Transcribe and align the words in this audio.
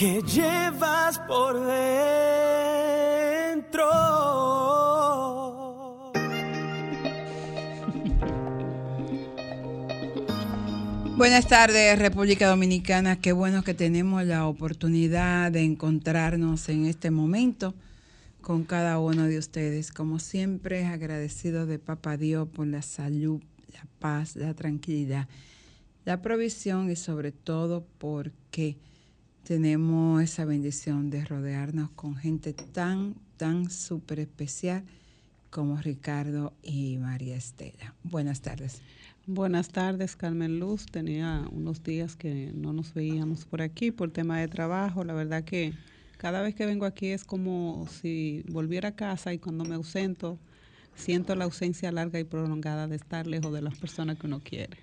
que 0.00 0.22
llevas 0.22 1.18
por 1.28 1.60
dentro. 1.60 1.76
Buenas 11.18 11.46
tardes, 11.48 11.98
República 11.98 12.48
Dominicana. 12.48 13.20
Qué 13.20 13.32
bueno 13.32 13.62
que 13.62 13.74
tenemos 13.74 14.24
la 14.24 14.46
oportunidad 14.46 15.52
de 15.52 15.64
encontrarnos 15.64 16.70
en 16.70 16.86
este 16.86 17.10
momento 17.10 17.74
con 18.40 18.64
cada 18.64 18.98
uno 19.00 19.24
de 19.24 19.36
ustedes. 19.36 19.92
Como 19.92 20.18
siempre, 20.18 20.86
agradecido 20.86 21.66
de 21.66 21.78
Papá 21.78 22.16
Dios 22.16 22.48
por 22.48 22.66
la 22.66 22.80
salud, 22.80 23.42
la 23.74 23.84
paz, 23.98 24.34
la 24.34 24.54
tranquilidad, 24.54 25.28
la 26.06 26.22
provisión 26.22 26.90
y 26.90 26.96
sobre 26.96 27.32
todo 27.32 27.84
porque 27.98 28.78
tenemos 29.50 30.22
esa 30.22 30.44
bendición 30.44 31.10
de 31.10 31.24
rodearnos 31.24 31.90
con 31.90 32.14
gente 32.14 32.52
tan, 32.52 33.16
tan 33.36 33.68
súper 33.68 34.20
especial 34.20 34.84
como 35.50 35.76
Ricardo 35.76 36.52
y 36.62 36.98
María 36.98 37.34
Estela. 37.34 37.96
Buenas 38.04 38.42
tardes. 38.42 38.80
Buenas 39.26 39.70
tardes, 39.70 40.14
Carmen 40.14 40.60
Luz. 40.60 40.86
Tenía 40.86 41.48
unos 41.50 41.82
días 41.82 42.14
que 42.14 42.52
no 42.54 42.72
nos 42.72 42.94
veíamos 42.94 43.44
por 43.44 43.60
aquí 43.60 43.90
por 43.90 44.12
tema 44.12 44.38
de 44.38 44.46
trabajo. 44.46 45.02
La 45.02 45.14
verdad 45.14 45.42
que 45.42 45.74
cada 46.16 46.42
vez 46.42 46.54
que 46.54 46.64
vengo 46.64 46.86
aquí 46.86 47.08
es 47.08 47.24
como 47.24 47.88
si 47.88 48.44
volviera 48.48 48.90
a 48.90 48.94
casa 48.94 49.34
y 49.34 49.40
cuando 49.40 49.64
me 49.64 49.74
ausento 49.74 50.38
siento 50.94 51.34
la 51.34 51.46
ausencia 51.46 51.90
larga 51.90 52.20
y 52.20 52.24
prolongada 52.24 52.86
de 52.86 52.94
estar 52.94 53.26
lejos 53.26 53.52
de 53.52 53.62
las 53.62 53.76
personas 53.76 54.16
que 54.16 54.28
uno 54.28 54.38
quiere. 54.38 54.78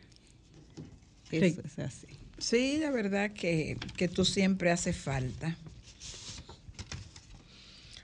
Eso 1.31 1.61
es 1.61 1.79
así. 1.79 2.26
Sí, 2.37 2.77
la 2.79 2.91
verdad 2.91 3.31
que, 3.31 3.77
que 3.95 4.07
tú 4.07 4.23
siempre 4.25 4.71
haces 4.71 4.95
falta. 4.95 5.55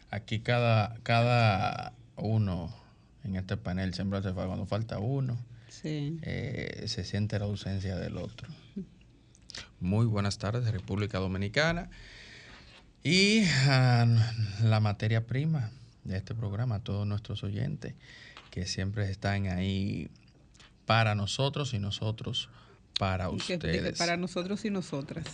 Aquí 0.10 0.40
cada, 0.40 0.96
cada 1.04 1.94
uno 2.18 2.74
en 3.24 3.36
este 3.36 3.58
panel 3.58 3.94
siempre 3.94 4.20
hace 4.20 4.30
falta. 4.30 4.48
Cuando 4.48 4.66
falta 4.66 5.00
uno, 5.00 5.38
Sí. 5.70 6.20
eh, 6.22 6.84
se 6.88 7.04
siente 7.04 7.38
la 7.40 7.46
ausencia 7.46 7.96
del 7.96 8.18
otro. 8.18 8.48
Muy 9.80 10.06
buenas 10.06 10.38
tardes, 10.38 10.72
República 10.72 11.20
Dominicana. 11.20 11.90
Y 13.04 13.44
la 14.62 14.80
materia 14.82 15.26
prima 15.28 15.72
de 16.06 16.18
este 16.18 16.34
programa, 16.34 16.76
a 16.76 16.80
todos 16.80 17.06
nuestros 17.06 17.44
oyentes 17.44 17.96
que 18.50 18.66
siempre 18.66 19.10
están 19.10 19.48
ahí 19.48 20.10
para 20.86 21.16
nosotros 21.16 21.74
y 21.74 21.80
nosotros 21.80 22.50
para 23.00 23.30
Y 23.32 23.38
que- 23.38 23.54
ustedes. 23.56 23.98
para 23.98 24.18
nosotros 24.18 24.64
y 24.66 24.70
nosotras. 24.70 25.26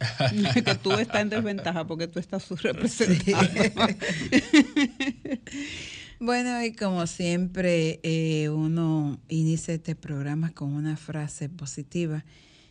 que 0.64 0.74
tú 0.74 0.92
estás 0.92 1.22
en 1.22 1.30
desventaja 1.30 1.86
porque 1.86 2.06
tú 2.06 2.18
estás 2.18 2.42
subrepresentado. 2.44 3.48
Bueno, 6.18 6.64
y 6.64 6.72
como 6.72 7.06
siempre, 7.06 8.00
eh, 8.02 8.48
uno 8.48 9.20
inicia 9.28 9.74
este 9.74 9.94
programa 9.94 10.50
con 10.52 10.72
una 10.72 10.96
frase 10.96 11.50
positiva. 11.50 12.24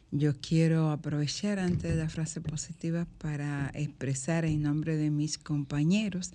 Yo 0.09 0.33
quiero 0.39 0.89
aprovechar 0.89 1.59
antes 1.59 1.83
de 1.83 1.95
la 1.95 2.09
frase 2.09 2.41
positiva 2.41 3.05
para 3.19 3.69
expresar 3.75 4.45
en 4.45 4.63
nombre 4.63 4.97
de 4.97 5.11
mis 5.11 5.37
compañeros 5.37 6.31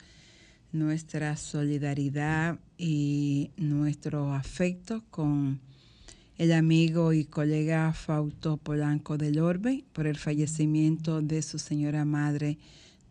nuestra 0.70 1.36
solidaridad 1.36 2.60
y 2.78 3.50
nuestro 3.56 4.32
afecto 4.32 5.02
con 5.10 5.60
el 6.40 6.52
amigo 6.52 7.12
y 7.12 7.26
colega 7.26 7.92
Fausto 7.92 8.56
Polanco 8.56 9.18
del 9.18 9.40
Orbe 9.40 9.84
por 9.92 10.06
el 10.06 10.16
fallecimiento 10.16 11.20
de 11.20 11.42
su 11.42 11.58
señora 11.58 12.06
madre, 12.06 12.56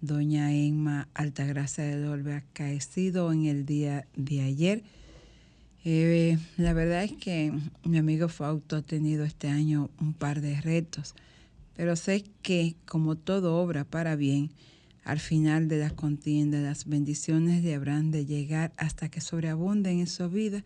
doña 0.02 0.52
Emma 0.52 1.08
Altagracia 1.14 1.84
del 1.84 2.06
Orbe, 2.06 2.34
acaecido 2.34 3.32
en 3.32 3.46
el 3.46 3.68
día 3.68 4.08
de 4.16 4.42
ayer. 4.42 4.84
Eh, 5.86 6.40
la 6.58 6.74
verdad 6.74 7.04
es 7.04 7.12
que 7.12 7.54
mi 7.84 8.00
amigo 8.00 8.30
Fausto 8.30 8.78
ha 8.78 8.82
tenido 8.82 9.26
este 9.26 9.48
año 9.48 9.92
un 10.02 10.14
par 10.14 10.42
de 10.42 10.60
retos, 10.60 11.14
pero 11.76 11.96
sé 11.96 12.24
que 12.42 12.78
como 12.88 13.16
todo 13.16 13.58
obra 13.58 13.84
para 13.84 14.16
bien, 14.16 14.50
al 15.04 15.20
final 15.20 15.68
de 15.68 15.78
la 15.78 15.92
contienda 15.92 16.62
las 16.62 16.86
bendiciones 16.86 17.64
le 17.64 17.76
habrán 17.76 18.10
de 18.10 18.26
llegar 18.26 18.72
hasta 18.76 19.10
que 19.10 19.22
sobreabunden 19.22 20.00
en 20.00 20.08
su 20.08 20.28
vida. 20.32 20.64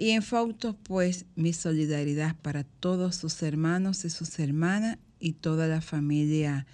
Y 0.00 0.10
en 0.10 0.22
Fausto, 0.22 0.76
pues, 0.84 1.26
mi 1.34 1.52
solidaridad 1.52 2.36
para 2.36 2.62
todos 2.62 3.16
sus 3.16 3.42
hermanos 3.42 4.04
y 4.04 4.10
sus 4.10 4.38
hermanas 4.38 4.96
y 5.18 5.32
toda 5.32 5.66
la 5.66 5.80
familia 5.80 6.68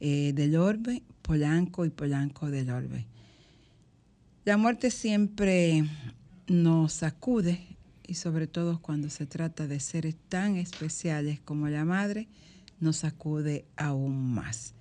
eh, 0.00 0.32
del 0.34 0.56
Orbe, 0.56 1.04
Polanco 1.22 1.84
y 1.84 1.90
Polanco 1.90 2.50
del 2.50 2.70
Orbe. 2.70 3.06
La 4.44 4.56
muerte 4.56 4.90
siempre 4.90 5.84
nos 6.48 6.94
sacude 6.94 7.64
y 8.08 8.14
sobre 8.14 8.48
todo 8.48 8.82
cuando 8.82 9.08
se 9.08 9.24
trata 9.24 9.68
de 9.68 9.78
seres 9.78 10.16
tan 10.28 10.56
especiales 10.56 11.38
como 11.38 11.68
la 11.68 11.84
madre, 11.84 12.26
nos 12.80 12.96
sacude 12.96 13.66
aún 13.76 14.34
más. 14.34 14.74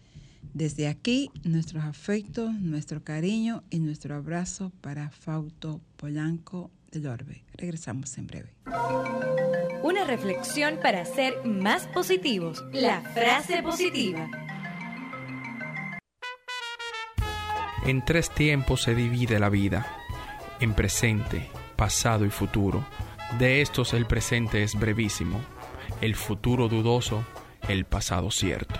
Desde 0.56 0.88
aquí, 0.88 1.30
nuestros 1.44 1.84
afectos, 1.84 2.56
nuestro 2.56 3.04
cariño 3.04 3.64
y 3.70 3.78
nuestro 3.78 4.16
abrazo 4.16 4.72
para 4.81 5.12
Fausto 5.12 5.80
Polanco 5.96 6.72
del 6.94 7.08
Orbe. 7.08 7.44
Regresamos 7.54 8.18
en 8.18 8.28
breve. 8.28 8.56
Una 9.84 10.06
reflexión 10.06 10.80
para 10.81 11.06
ser 11.06 11.46
más 11.46 11.88
positivos. 11.88 12.64
La 12.72 13.02
frase 13.02 13.62
positiva. 13.62 14.30
En 17.86 18.06
tres 18.06 18.30
tiempos 18.30 18.84
se 18.84 18.96
divide 18.96 19.40
la 19.40 19.50
vida, 19.50 19.86
en 20.62 20.74
presente, 20.74 21.50
pasado 21.76 22.26
y 22.26 22.30
futuro. 22.30 22.86
De 23.38 23.62
estos 23.62 23.94
el 23.94 24.06
presente 24.06 24.64
es 24.64 24.80
brevísimo, 24.80 25.42
el 26.00 26.16
futuro 26.16 26.70
dudoso, 26.70 27.25
el 27.68 27.84
pasado 27.84 28.31
cierto. 28.31 28.80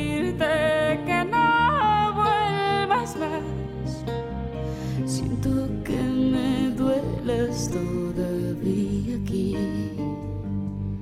todavía 7.71 9.15
aquí 9.15 9.55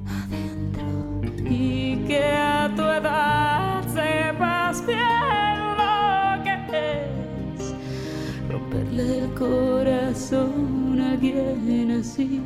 adentro 0.07 0.87
Y 1.49 1.95
que 2.07 2.23
a 2.23 2.71
tu 2.75 2.83
edad 2.83 3.83
sepas 3.93 4.85
bien 4.85 5.57
lo 5.79 6.43
que 6.43 6.55
es. 7.57 7.73
romperle 8.49 9.19
el 9.19 9.33
corazón 9.33 11.01
a 11.01 11.11
alguien 11.13 11.91
así. 11.99 12.41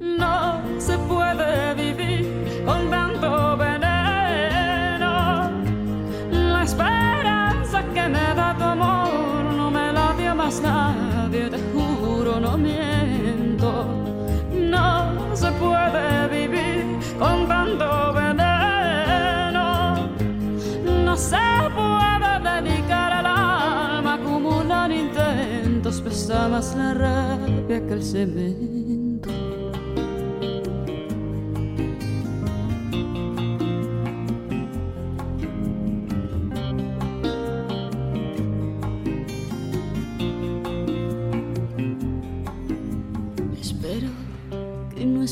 No 0.00 0.60
se 0.78 0.96
puede 0.98 1.74
vivir 1.74 1.97
mis 10.58 10.62
labios, 10.62 11.50
te 11.50 11.58
juro, 11.72 12.40
no 12.40 12.56
miento. 12.56 13.86
No 14.52 15.36
se 15.36 15.50
puede 15.52 16.28
vivir 16.28 16.98
con 17.18 17.46
tanto 17.46 18.12
veneno. 18.12 19.96
No 21.04 21.16
se 21.16 21.36
puede 21.74 22.60
dedicar 22.60 23.12
al 23.12 23.26
alma 23.26 24.12
a 24.12 24.14
acumular 24.14 24.90
intentos. 24.90 26.00
Pesa 26.00 26.48
más 26.48 26.74
la 26.74 26.94
rabia 26.94 27.86
que 27.86 27.92
el 27.92 28.02
cemento. 28.02 29.07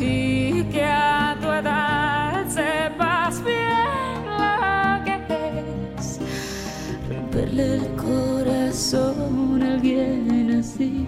Y 0.00 0.64
que 0.64 0.84
a 0.84 1.36
tu 1.40 1.48
edad 1.50 2.46
sepas 2.48 3.42
bien 3.44 4.24
lo 4.26 5.04
que 5.04 5.16
es. 5.96 6.20
Romperle 7.08 7.76
el 7.76 7.86
corazón 7.96 9.62
a 9.62 9.74
alguien 9.74 10.56
así. 10.58 11.06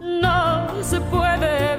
No 0.00 0.82
se 0.82 1.00
puede 1.00 1.69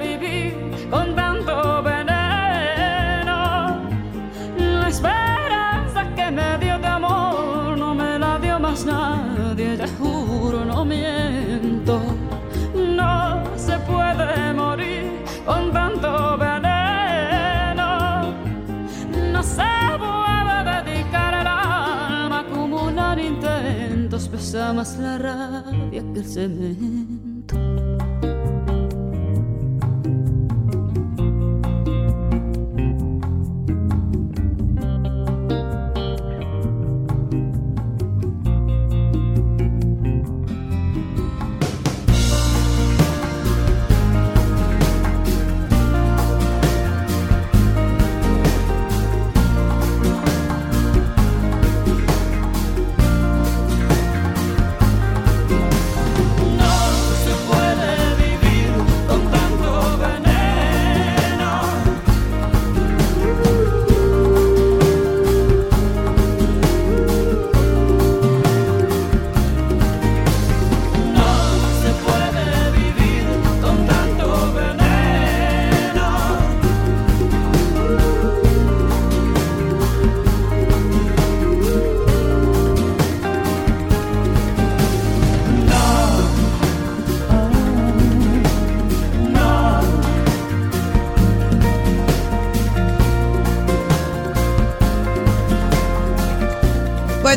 más 24.82 24.98
la 24.98 25.16
rabia 25.16 26.02
que 26.12 26.18
el 26.18 26.24
cemento. 26.24 27.01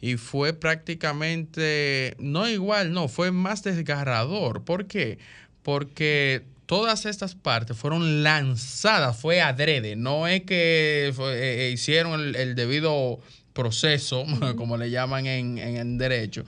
Y 0.00 0.16
fue 0.16 0.52
prácticamente, 0.52 2.14
no 2.18 2.48
igual, 2.48 2.92
no, 2.92 3.08
fue 3.08 3.30
más 3.32 3.62
desgarrador. 3.62 4.64
¿Por 4.64 4.86
qué? 4.86 5.18
Porque 5.62 6.42
todas 6.66 7.06
estas 7.06 7.34
partes 7.34 7.76
fueron 7.76 8.22
lanzadas, 8.22 9.18
fue 9.20 9.40
adrede. 9.40 9.96
No 9.96 10.26
es 10.26 10.42
que 10.42 11.12
fue- 11.14 11.34
eh, 11.34 11.68
eh, 11.68 11.70
hicieron 11.72 12.20
el, 12.20 12.36
el 12.36 12.54
debido 12.54 13.20
proceso, 13.52 14.24
como 14.56 14.76
le 14.76 14.90
llaman 14.90 15.26
en, 15.26 15.58
en 15.58 15.76
el 15.76 15.98
derecho, 15.98 16.44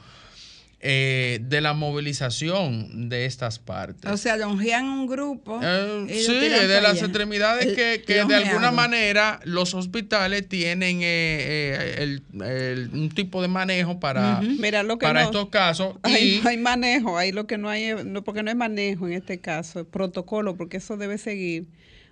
eh, 0.87 1.38
de 1.41 1.62
la 1.62 1.73
movilización 1.73 3.09
de 3.09 3.25
estas 3.25 3.59
partes. 3.59 4.11
O 4.11 4.17
sea, 4.19 4.37
longean 4.37 4.85
un 4.85 5.07
grupo. 5.07 5.59
y 5.62 5.64
Eh, 5.64 6.23
Sí, 6.26 6.33
de 6.35 6.81
las 6.83 6.93
allá. 6.93 7.05
extremidades 7.07 7.67
El- 7.67 7.75
que, 7.75 8.03
que 8.07 8.25
de 8.25 8.35
alguna 8.35 8.71
manera 8.71 9.41
los 9.45 9.73
hospitales 9.75 10.47
tienen 10.49 10.99
eh, 11.00 11.07
eh, 11.07 11.95
el- 12.00 12.23
el- 12.43 12.91
un 12.93 13.09
tipo 13.09 13.41
de 13.41 13.49
manejo 13.49 13.99
para. 13.99 14.41
Mira, 14.43 14.83
lo 14.83 14.99
que 14.99 15.07
para 15.07 15.21
no- 15.21 15.26
estos 15.26 15.49
casos. 15.49 15.97
Hay, 16.03 16.41
y- 16.45 16.47
hay 16.47 16.59
manejo, 16.59 17.17
ahí 17.17 17.33
lo 17.33 17.47
que 17.47 17.57
no 17.59 17.69
hay, 17.71 17.95
no, 18.05 18.23
porque 18.23 18.43
no 18.43 18.50
es 18.50 18.57
manejo 18.57 19.07
en 19.07 19.14
este 19.14 19.38
caso, 19.41 19.81
es 19.81 19.87
protocolo, 19.87 20.57
porque 20.57 20.76
eso 20.76 20.97
debe 20.97 21.17
seguir 21.19 21.64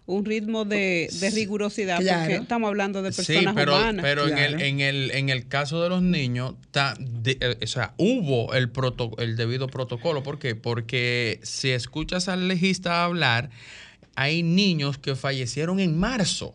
un 0.05 0.25
ritmo 0.25 0.65
de, 0.65 1.09
de 1.21 1.31
rigurosidad, 1.31 2.01
Claro. 2.01 2.21
porque 2.23 2.37
estamos 2.43 2.69
hablando 2.69 3.03
de 3.03 3.13
Sí, 3.13 3.23
personas 3.25 3.55
pero, 3.55 3.77
humanas. 3.77 4.03
pero 4.03 4.27
en, 4.29 4.37
el, 4.39 4.61
en, 4.61 4.81
el, 4.81 5.11
en 5.13 5.29
el 5.29 5.47
caso 5.47 5.83
de 5.83 5.89
los 5.89 6.03
niños, 6.03 6.55
ta- 6.73 6.97
de- 6.99 7.39
eh, 7.41 7.59
o 7.63 7.67
sea, 7.67 7.95
hubo 7.99 8.53
el, 8.55 8.71
proto- 8.73 9.15
el 9.19 9.37
debido 9.37 9.69
protocolo. 9.69 10.23
¿Por 10.25 10.39
qué? 10.41 10.55
Porque 10.57 11.39
si 11.45 11.71
escuchas 11.71 12.29
al 12.29 12.49
legista 12.49 13.05
hablar, 13.05 13.51
hay 14.17 14.43
niños 14.43 14.99
que 14.99 15.15
fallecieron 15.15 15.79
en 15.79 15.97
marzo. 15.99 16.55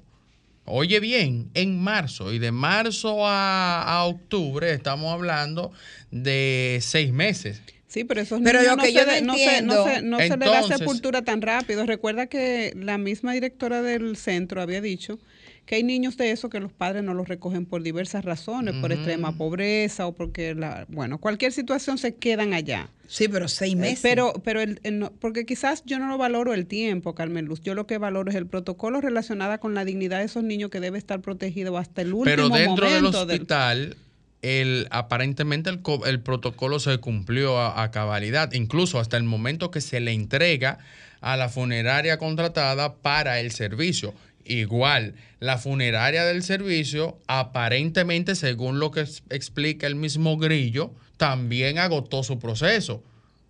Oye 0.66 1.00
bien, 1.00 1.50
en 1.54 1.80
marzo. 1.80 2.34
Y 2.34 2.40
de 2.40 2.52
marzo 2.52 3.26
a, 3.26 3.82
a 3.84 4.04
octubre 4.04 4.74
estamos 4.74 5.14
hablando 5.14 5.72
de 6.12 6.80
seis 6.82 7.14
meses. 7.14 7.62
Sí, 7.98 8.04
pero 8.06 8.22
esos 8.22 8.42
Pero 8.44 8.60
niños 8.62 8.78
lo 8.78 8.84
que 8.84 8.92
no, 8.92 8.94
yo 8.94 9.00
se, 9.00 9.06
no 9.06 9.14
de- 9.14 9.22
no, 9.22 9.34
se, 9.36 10.02
no, 10.02 10.18
se, 10.20 10.28
se 10.30 10.38
le 10.38 10.46
da 10.46 10.64
sepultura 10.64 11.22
tan 11.24 11.42
rápido. 11.42 11.86
Recuerda 11.86 12.28
que 12.28 12.74
la 12.76 12.98
misma 12.98 13.34
directora 13.34 13.82
del 13.82 14.16
centro 14.18 14.62
había 14.62 14.82
dicho 14.82 15.20
que 15.66 15.76
hay 15.76 15.84
niños 15.84 16.16
de 16.16 16.32
eso 16.32 16.48
que 16.50 16.62
los 16.62 16.72
padres 16.72 17.04
no 17.04 17.14
los 17.14 17.28
recogen 17.28 17.66
por 17.66 17.84
diversas 17.84 18.24
razones, 18.24 18.74
por 18.76 18.94
extrema 18.94 19.36
pobreza 19.38 20.08
o 20.08 20.14
porque, 20.16 20.56
la, 20.56 20.86
bueno, 20.88 21.18
cualquier 21.18 21.52
situación 21.52 21.98
se 21.98 22.16
quedan 22.16 22.54
allá. 22.54 22.90
Sí, 23.08 23.28
pero 23.28 23.50
seis 23.50 23.74
Eh, 23.74 23.76
meses. 23.78 24.00
Pero, 24.02 24.32
pero 24.46 24.62
el, 24.62 24.80
el 24.84 25.00
no- 25.00 25.12
porque 25.20 25.46
quizás 25.46 25.84
yo 25.86 26.00
no 26.00 26.08
lo 26.08 26.18
valoro 26.18 26.54
el 26.54 26.68
tiempo, 26.68 27.16
Carmen 27.16 27.44
Luz. 27.46 27.62
Yo 27.64 27.76
lo 27.76 27.86
que 27.86 27.98
valoro 27.98 28.30
es 28.30 28.38
el 28.38 28.48
protocolo 28.48 29.02
relacionado 29.02 29.60
con 29.60 29.74
la 29.74 29.84
dignidad 29.84 30.20
de 30.20 30.26
esos 30.26 30.44
niños 30.46 30.70
que 30.70 30.80
debe 30.80 30.98
estar 30.98 31.20
protegido 31.20 31.78
hasta 31.78 32.02
el 32.02 32.14
último 32.14 32.24
Pero 32.24 32.48
dentro 32.50 32.86
momento 32.90 33.26
del- 33.26 33.36
hospital, 33.42 33.98
el, 34.42 34.88
aparentemente 34.92 35.70
el, 35.70 35.82
el 36.06 36.20
protocolo 36.20 36.80
se 36.80 36.98
cumplió 37.00 37.60
a, 37.60 37.84
a 37.84 37.92
cabalidad, 37.92 38.52
incluso 38.54 39.00
hasta 39.00 39.18
el 39.18 39.24
momento 39.24 39.72
que 39.72 39.82
se 39.82 40.00
le 40.00 40.14
entrega 40.14 40.80
a 41.22 41.38
la 41.38 41.50
funeraria 41.50 42.18
contratada 42.18 42.96
para 42.96 43.40
el 43.40 43.52
servicio. 43.52 44.14
Igual, 44.46 45.16
la 45.40 45.58
funeraria 45.58 46.24
del 46.24 46.42
servicio, 46.42 47.18
aparentemente, 47.28 48.36
según 48.36 48.80
lo 48.80 48.92
que 48.92 49.06
explica 49.30 49.88
el 49.88 49.96
mismo 49.96 50.38
Grillo, 50.38 50.92
también 51.18 51.80
agotó 51.80 52.24
su 52.24 52.40
proceso. 52.40 53.04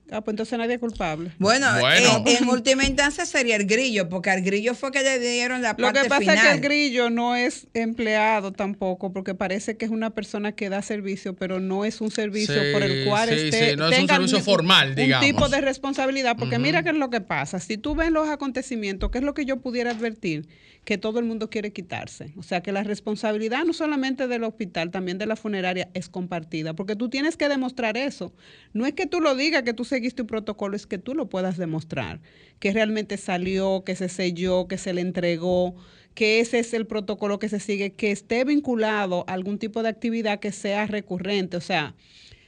Ah, 0.09 0.21
pues 0.21 0.33
entonces 0.33 0.57
nadie 0.57 0.75
es 0.75 0.79
culpable. 0.79 1.31
Bueno, 1.37 1.67
Bueno. 1.79 2.23
En, 2.25 2.43
en 2.43 2.49
última 2.49 2.85
instancia 2.85 3.25
sería 3.25 3.55
el 3.57 3.65
grillo, 3.65 4.07
porque 4.07 4.29
al 4.29 4.41
grillo 4.41 4.73
fue 4.73 4.91
que 4.91 5.03
le 5.03 5.19
dieron 5.19 5.61
la 5.61 5.71
Lo 5.71 5.77
parte 5.77 6.01
que 6.03 6.07
pasa 6.09 6.21
final. 6.21 6.37
es 6.37 6.43
que 6.43 6.51
el 6.55 6.61
grillo 6.61 7.09
no 7.09 7.35
es 7.35 7.67
empleado 7.73 8.53
tampoco, 8.53 9.11
porque 9.11 9.35
parece 9.35 9.75
que 9.77 9.85
es 9.85 9.91
una 9.91 10.11
persona 10.11 10.53
que 10.53 10.69
da 10.69 10.81
servicio, 10.81 11.35
pero 11.35 11.59
no 11.59 11.83
es 11.85 11.99
un 12.01 12.11
servicio 12.11 12.55
Sí, 12.55 12.71
por 12.73 12.83
el 12.83 13.05
cual 13.05 13.29
sí, 13.29 13.35
esté, 13.35 13.71
sí, 13.71 13.75
no 13.75 13.89
es 13.89 13.99
un 13.99 14.07
servicio 14.07 14.37
un- 14.37 14.43
formal, 14.43 14.89
un 14.91 14.95
digamos. 14.95 15.25
tipo 15.25 15.49
de 15.49 15.61
responsabilidad, 15.61 16.37
porque 16.37 16.57
mira 16.59 16.83
qué 16.83 16.89
es 16.89 16.95
lo 16.95 17.09
que 17.09 17.19
pasa. 17.21 17.59
Si 17.59 17.77
tú 17.77 17.93
ves 17.95 18.09
los 18.11 18.29
acontecimientos, 18.29 19.11
¿qué 19.11 19.17
es 19.17 19.23
lo 19.23 19.33
que 19.33 19.45
yo 19.45 19.57
pudiera 19.61 19.91
advertir? 19.91 20.47
Que 20.85 20.97
todo 20.97 21.19
el 21.19 21.25
mundo 21.25 21.49
quiere 21.49 21.73
quitarse. 21.73 22.33
O 22.37 22.43
sea, 22.43 22.61
que 22.61 22.71
la 22.71 22.81
responsabilidad 22.83 23.65
no 23.65 23.73
solamente 23.73 24.27
del 24.29 24.45
hospital, 24.45 24.89
también 24.89 25.17
de 25.17 25.25
la 25.25 25.35
funeraria 25.35 25.89
es 25.93 26.07
compartida, 26.07 26.73
porque 26.75 26.95
tú 26.95 27.09
tienes 27.09 27.35
que 27.35 27.49
demostrar 27.49 27.97
eso. 27.97 28.33
No 28.71 28.85
es 28.85 28.93
que 28.93 29.05
tú 29.05 29.19
lo 29.19 29.35
digas 29.35 29.63
que 29.63 29.73
tú 29.73 29.83
seguiste 29.97 30.21
un 30.21 30.27
protocolo, 30.27 30.75
es 30.75 30.85
que 30.85 30.99
tú 30.99 31.15
lo 31.15 31.27
puedas 31.27 31.57
demostrar, 31.57 32.19
que 32.59 32.71
realmente 32.71 33.17
salió, 33.17 33.83
que 33.83 33.95
se 33.95 34.09
selló, 34.09 34.67
que 34.67 34.77
se 34.77 34.93
le 34.93 35.01
entregó, 35.01 35.75
que 36.13 36.39
ese 36.39 36.59
es 36.59 36.71
el 36.75 36.85
protocolo 36.85 37.39
que 37.39 37.49
se 37.49 37.59
sigue, 37.59 37.93
que 37.93 38.11
esté 38.11 38.43
vinculado 38.45 39.25
a 39.27 39.33
algún 39.33 39.57
tipo 39.57 39.81
de 39.81 39.89
actividad 39.89 40.39
que 40.39 40.51
sea 40.51 40.85
recurrente. 40.85 41.57
O 41.57 41.61
sea, 41.61 41.95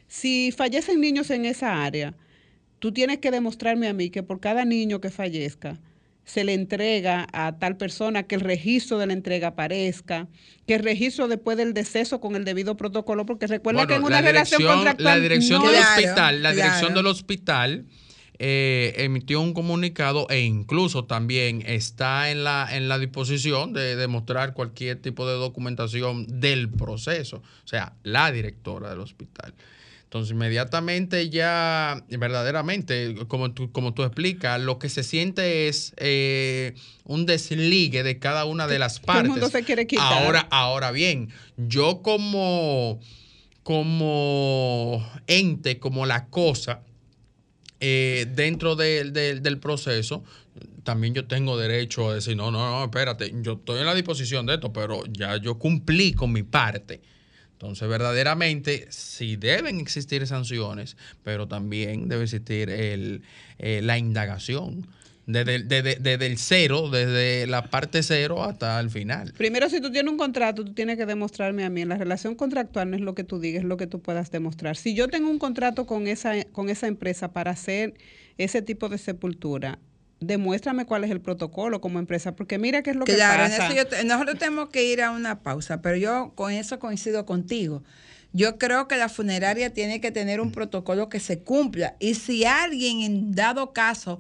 si 0.08 0.52
fallecen 0.52 1.02
niños 1.02 1.32
en 1.32 1.46
esa 1.46 1.84
área, 1.84 2.16
tú 2.78 2.92
tienes 2.92 3.18
que 3.18 3.32
demostrarme 3.32 3.88
a 3.88 3.94
mí 3.94 4.12
que 4.12 4.22
por 4.22 4.40
cada 4.40 4.64
niño 4.64 5.02
que 5.02 5.10
fallezca, 5.10 5.80
se 6.30 6.44
le 6.44 6.54
entrega 6.54 7.26
a 7.34 7.58
tal 7.58 7.76
persona, 7.76 8.22
que 8.22 8.36
el 8.36 8.42
registro 8.42 9.00
de 9.00 9.08
la 9.08 9.14
entrega 9.14 9.48
aparezca, 9.48 10.28
que 10.68 10.76
el 10.76 10.84
registro 10.84 11.28
después 11.28 11.58
del 11.58 11.74
deceso 11.74 12.22
con 12.22 12.36
el 12.36 12.46
debido 12.46 12.78
protocolo, 12.78 13.26
porque 13.26 13.48
recuerda 13.48 13.88
que 13.88 13.96
en 13.96 14.04
una 14.04 14.22
la 14.22 14.28
relación 14.28 14.62
contractual 14.62 15.18
la 15.18 15.20
dirección 15.20 15.64
no 15.64 15.72
del 15.72 15.80
Claro, 15.80 15.96
hospital, 15.96 16.44
la 16.44 16.52
dirección 16.54 16.94
del 16.94 17.08
hospital 17.08 17.86
eh, 18.38 18.94
emitió 18.98 19.42
un 19.42 19.56
comunicado 19.56 20.28
e 20.30 20.42
incluso 20.42 21.06
también 21.06 21.64
está 21.66 22.30
en 22.30 22.44
la, 22.44 22.68
en 22.72 22.88
la 22.90 23.00
disposición 23.00 23.74
de 23.74 23.96
demostrar 23.96 24.54
cualquier 24.54 25.02
tipo 25.02 25.28
de 25.28 25.34
documentación 25.34 26.40
del 26.40 26.70
proceso, 26.70 27.38
o 27.38 27.68
sea, 27.68 27.94
la 28.04 28.32
directora 28.32 28.92
del 28.92 29.00
hospital. 29.00 29.56
Entonces, 30.10 30.32
inmediatamente 30.32 31.30
ya, 31.30 32.04
verdaderamente, 32.10 33.14
como 33.28 33.52
tú, 33.52 33.72
como 33.72 33.94
tú 33.94 34.02
explicas, 34.04 34.60
lo 34.60 34.80
que 34.80 34.90
se 34.90 35.04
siente 35.04 35.68
es 35.68 35.94
eh, 35.98 36.74
un 37.04 37.28
desligue 37.28 38.02
de 38.02 38.18
cada 38.18 38.46
una 38.46 38.66
de 38.66 38.80
las 38.80 38.94
todo 38.96 39.02
el 39.04 39.06
partes. 39.06 39.30
mundo 39.30 39.50
se 39.50 39.64
quiere 39.64 39.86
quitar. 39.86 40.12
Ahora, 40.12 40.48
ahora 40.50 40.90
bien, 40.90 41.30
yo 41.58 42.02
como, 42.02 43.00
como 43.62 45.08
ente, 45.28 45.78
como 45.78 46.08
la 46.08 46.26
cosa, 46.30 46.82
eh, 47.80 48.26
dentro 48.34 48.76
del- 48.76 49.14
del- 49.14 49.44
del 49.44 49.60
proceso, 49.60 50.24
también 50.84 51.14
yo 51.14 51.28
tengo 51.28 51.56
derecho 51.56 52.10
a 52.10 52.16
decir, 52.16 52.36
no, 52.36 52.50
no, 52.50 52.68
no, 52.80 52.84
espérate, 52.86 53.32
yo 53.44 53.54
estoy 53.54 53.80
en 53.82 53.86
la 53.86 53.94
disposición 53.94 54.48
de 54.48 54.56
esto, 54.56 54.74
pero 54.74 55.04
ya 55.06 55.38
yo 55.38 55.60
cumplí 55.60 56.14
con 56.14 56.34
mi 56.34 56.42
parte. 56.42 57.00
Entonces, 57.62 57.90
verdaderamente, 57.90 58.88
sí 58.90 59.36
deben 59.36 59.82
existir 59.82 60.26
sanciones, 60.26 60.96
pero 61.26 61.46
también 61.46 62.08
debe 62.08 62.24
existir 62.24 62.70
el, 62.70 63.22
eh, 63.58 63.82
la 63.84 63.98
indagación. 63.98 64.88
Desde, 65.26 65.60
desde- 65.64 65.98
desde 66.00 66.26
el 66.26 66.38
cero, 66.38 66.90
desde 66.90 67.46
la 67.48 67.70
parte 67.70 68.02
cero 68.02 68.44
hasta 68.46 68.80
el 68.80 68.90
final. 68.90 69.34
Primero, 69.38 69.70
si 69.70 69.82
tú 69.82 69.92
tienes 69.92 70.10
un 70.10 70.18
contrato, 70.18 70.64
tú 70.64 70.74
tienes 70.74 70.96
que 70.98 71.06
demostrarme 71.06 71.66
a 71.66 71.70
mí. 71.70 71.82
En 71.82 71.90
la 71.90 71.98
relación 71.98 72.34
contractual 72.34 72.90
no 72.90 72.96
es 72.96 73.02
lo 73.02 73.14
que 73.14 73.26
tú 73.26 73.40
digas, 73.42 73.62
es 73.64 73.68
lo 73.68 73.76
que 73.76 73.88
tú 73.88 74.00
puedas 74.02 74.32
demostrar. 74.32 74.78
Si 74.78 74.96
yo 74.96 75.10
tengo 75.10 75.30
un 75.30 75.38
contrato 75.38 75.86
con 75.86 76.08
esa, 76.08 76.46
con 76.46 76.70
esa 76.70 76.88
empresa 76.88 77.34
para 77.34 77.52
hacer 77.52 77.94
ese 78.38 78.62
tipo 78.62 78.88
de 78.88 78.98
sepultura, 78.98 79.78
demuéstrame 80.20 80.86
cuál 80.86 81.04
es 81.04 81.12
el 81.12 81.22
protocolo 81.22 81.80
como 81.82 82.00
empresa, 82.00 82.36
porque 82.36 82.58
mira 82.58 82.82
qué 82.84 82.90
es 82.92 82.96
lo 82.96 83.06
Claro, 83.06 83.44
que 83.46 83.46
en 83.46 83.52
pasa. 83.52 83.68
eso 83.68 83.76
yo 83.76 83.88
te- 83.88 84.04
nosotros 84.04 84.38
tenemos 84.38 84.70
que 84.70 84.84
ir 84.86 85.02
a 85.02 85.12
una 85.12 85.40
pausa, 85.42 85.82
pero 85.82 85.96
yo 85.96 86.34
con 86.36 86.52
eso 86.52 86.80
coincido 86.80 87.26
contigo. 87.26 87.84
Yo 88.32 88.58
creo 88.58 88.88
que 88.88 88.96
la 88.98 89.10
funeraria 89.10 89.74
tiene 89.74 90.02
que 90.02 90.12
tener 90.12 90.40
un 90.42 90.52
protocolo 90.52 91.10
que 91.10 91.20
se 91.20 91.40
cumpla 91.40 91.96
y 92.00 92.14
si 92.16 92.46
alguien 92.46 93.02
en 93.02 93.32
dado 93.34 93.74
caso 93.74 94.20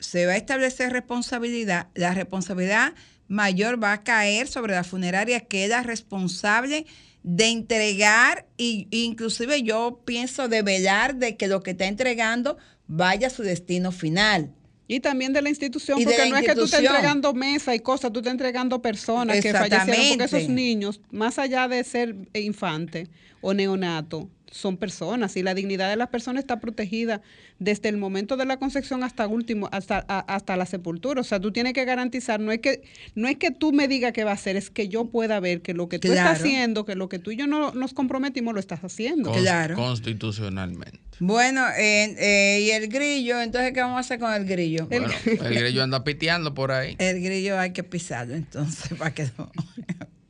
se 0.00 0.26
va 0.26 0.32
a 0.32 0.36
establecer 0.36 0.92
responsabilidad, 0.92 1.86
la 1.94 2.12
responsabilidad 2.14 2.92
mayor 3.26 3.82
va 3.82 3.92
a 3.92 4.02
caer 4.04 4.48
sobre 4.48 4.74
la 4.74 4.84
funeraria 4.84 5.40
que 5.40 5.64
es 5.64 5.70
la 5.70 5.82
responsable 5.82 6.86
de 7.22 7.46
entregar 7.48 8.46
y 8.56 8.86
inclusive 8.90 9.62
yo 9.62 10.00
pienso 10.04 10.48
de 10.48 10.62
velar 10.62 11.16
de 11.16 11.36
que 11.36 11.46
lo 11.48 11.62
que 11.62 11.72
está 11.72 11.86
entregando 11.86 12.58
vaya 12.86 13.26
a 13.26 13.30
su 13.30 13.42
destino 13.42 13.92
final. 13.92 14.52
Y 14.90 15.00
también 15.00 15.34
de 15.34 15.42
la 15.42 15.50
institución, 15.50 16.00
Y 16.00 16.04
porque 16.04 16.18
la 16.18 16.28
no 16.30 16.36
es 16.38 16.46
que 16.46 16.54
tú 16.54 16.64
estés 16.64 16.80
institución. 16.80 16.94
entregando 16.96 17.34
mesa 17.34 17.74
y 17.74 17.80
cosas, 17.80 18.10
tú 18.10 18.20
estás 18.20 18.32
entregando 18.32 18.80
personas 18.80 19.38
que 19.40 19.52
fallecieron, 19.52 20.18
porque 20.18 20.24
esos 20.24 20.48
niños, 20.48 21.00
más 21.10 21.38
allá 21.38 21.68
de 21.68 21.84
ser 21.84 22.16
infante 22.34 23.06
o 23.42 23.52
neonato, 23.52 24.28
son 24.50 24.76
personas 24.76 25.36
y 25.36 25.42
la 25.42 25.54
dignidad 25.54 25.90
de 25.90 25.96
las 25.96 26.08
personas 26.08 26.40
está 26.42 26.58
protegida 26.60 27.20
desde 27.58 27.88
el 27.88 27.96
momento 27.98 28.36
de 28.36 28.46
la 28.46 28.56
concepción 28.58 29.02
hasta 29.04 29.26
último 29.26 29.68
hasta 29.72 30.04
a- 30.08 30.20
hasta 30.20 30.56
la 30.56 30.64
sepultura, 30.66 31.20
o 31.20 31.24
sea, 31.24 31.38
tú 31.40 31.52
tienes 31.52 31.72
que 31.74 31.84
garantizar, 31.84 32.40
no 32.40 32.50
es 32.52 32.60
que 32.60 32.82
no 33.14 33.28
es 33.28 33.36
que 33.36 33.50
tú 33.50 33.72
me 33.72 33.88
digas 33.88 34.12
qué 34.12 34.24
va 34.24 34.30
a 34.30 34.34
hacer, 34.34 34.56
es 34.56 34.70
que 34.70 34.88
yo 34.88 35.06
pueda 35.06 35.38
ver 35.40 35.60
que 35.60 35.74
lo 35.74 35.88
que 35.88 35.98
tú 35.98 36.08
estás 36.08 36.38
haciendo, 36.40 36.84
que 36.84 36.94
lo 36.94 37.08
que 37.08 37.18
tú 37.18 37.30
y 37.30 37.36
yo 37.36 37.46
no 37.46 37.72
nos 37.72 37.92
comprometimos 37.94 38.54
lo 38.54 38.60
estás 38.60 38.80
haciendo. 38.84 39.32
Claro. 39.32 39.74
Constitucionalmente. 39.76 40.98
Bueno, 41.20 41.66
eh, 41.78 42.14
eh, 42.18 42.60
y 42.62 42.70
el 42.70 42.88
grillo, 42.88 43.40
entonces, 43.42 43.72
¿qué 43.72 43.80
vamos 43.80 43.96
a 43.96 44.00
hacer 44.00 44.18
con 44.20 44.32
el 44.32 44.44
grillo? 44.44 44.86
Bueno, 44.86 45.08
el 45.24 45.54
grillo 45.54 45.82
anda 45.82 46.04
piteando 46.04 46.54
por 46.54 46.70
ahí. 46.70 46.94
El 46.98 47.20
grillo 47.20 47.58
hay 47.58 47.72
que 47.72 47.82
pisarlo, 47.82 48.34
entonces, 48.34 48.92
para 48.98 49.12
que 49.12 49.28
no. 49.36 49.50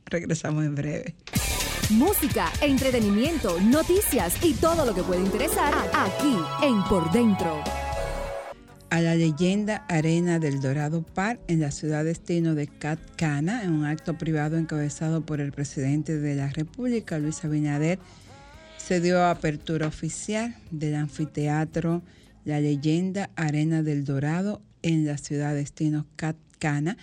Regresamos 0.06 0.64
en 0.64 0.74
breve. 0.74 1.14
Música, 1.90 2.52
entretenimiento, 2.60 3.58
noticias 3.62 4.34
y 4.44 4.52
todo 4.52 4.84
lo 4.84 4.94
que 4.94 5.02
puede 5.02 5.22
interesar 5.22 5.72
aquí 5.94 6.36
en 6.62 6.84
Por 6.84 7.10
Dentro. 7.12 7.64
a 8.90 9.00
la 9.00 9.14
leyenda 9.14 9.86
Arena 9.88 10.38
del 10.38 10.60
Dorado 10.60 11.00
Park 11.00 11.40
en 11.48 11.60
la 11.60 11.70
ciudad 11.70 12.04
destino 12.04 12.54
de 12.54 12.66
Cat 12.66 12.98
Cana, 13.16 13.62
en 13.62 13.72
un 13.72 13.86
acto 13.86 14.18
privado 14.18 14.58
encabezado 14.58 15.22
por 15.22 15.40
el 15.40 15.50
presidente 15.50 16.18
de 16.18 16.34
la 16.34 16.48
República, 16.48 17.18
Luis 17.18 17.42
Abinader, 17.42 17.98
se 18.76 19.00
dio 19.00 19.24
apertura 19.24 19.86
oficial 19.86 20.56
del 20.70 20.94
anfiteatro 20.94 22.02
La 22.44 22.60
leyenda 22.60 23.30
Arena 23.34 23.82
del 23.82 24.04
Dorado 24.04 24.60
en 24.82 25.06
la 25.06 25.16
ciudad 25.16 25.54
destino 25.54 26.06
Cat 26.16 26.36
Cana, 26.58 26.98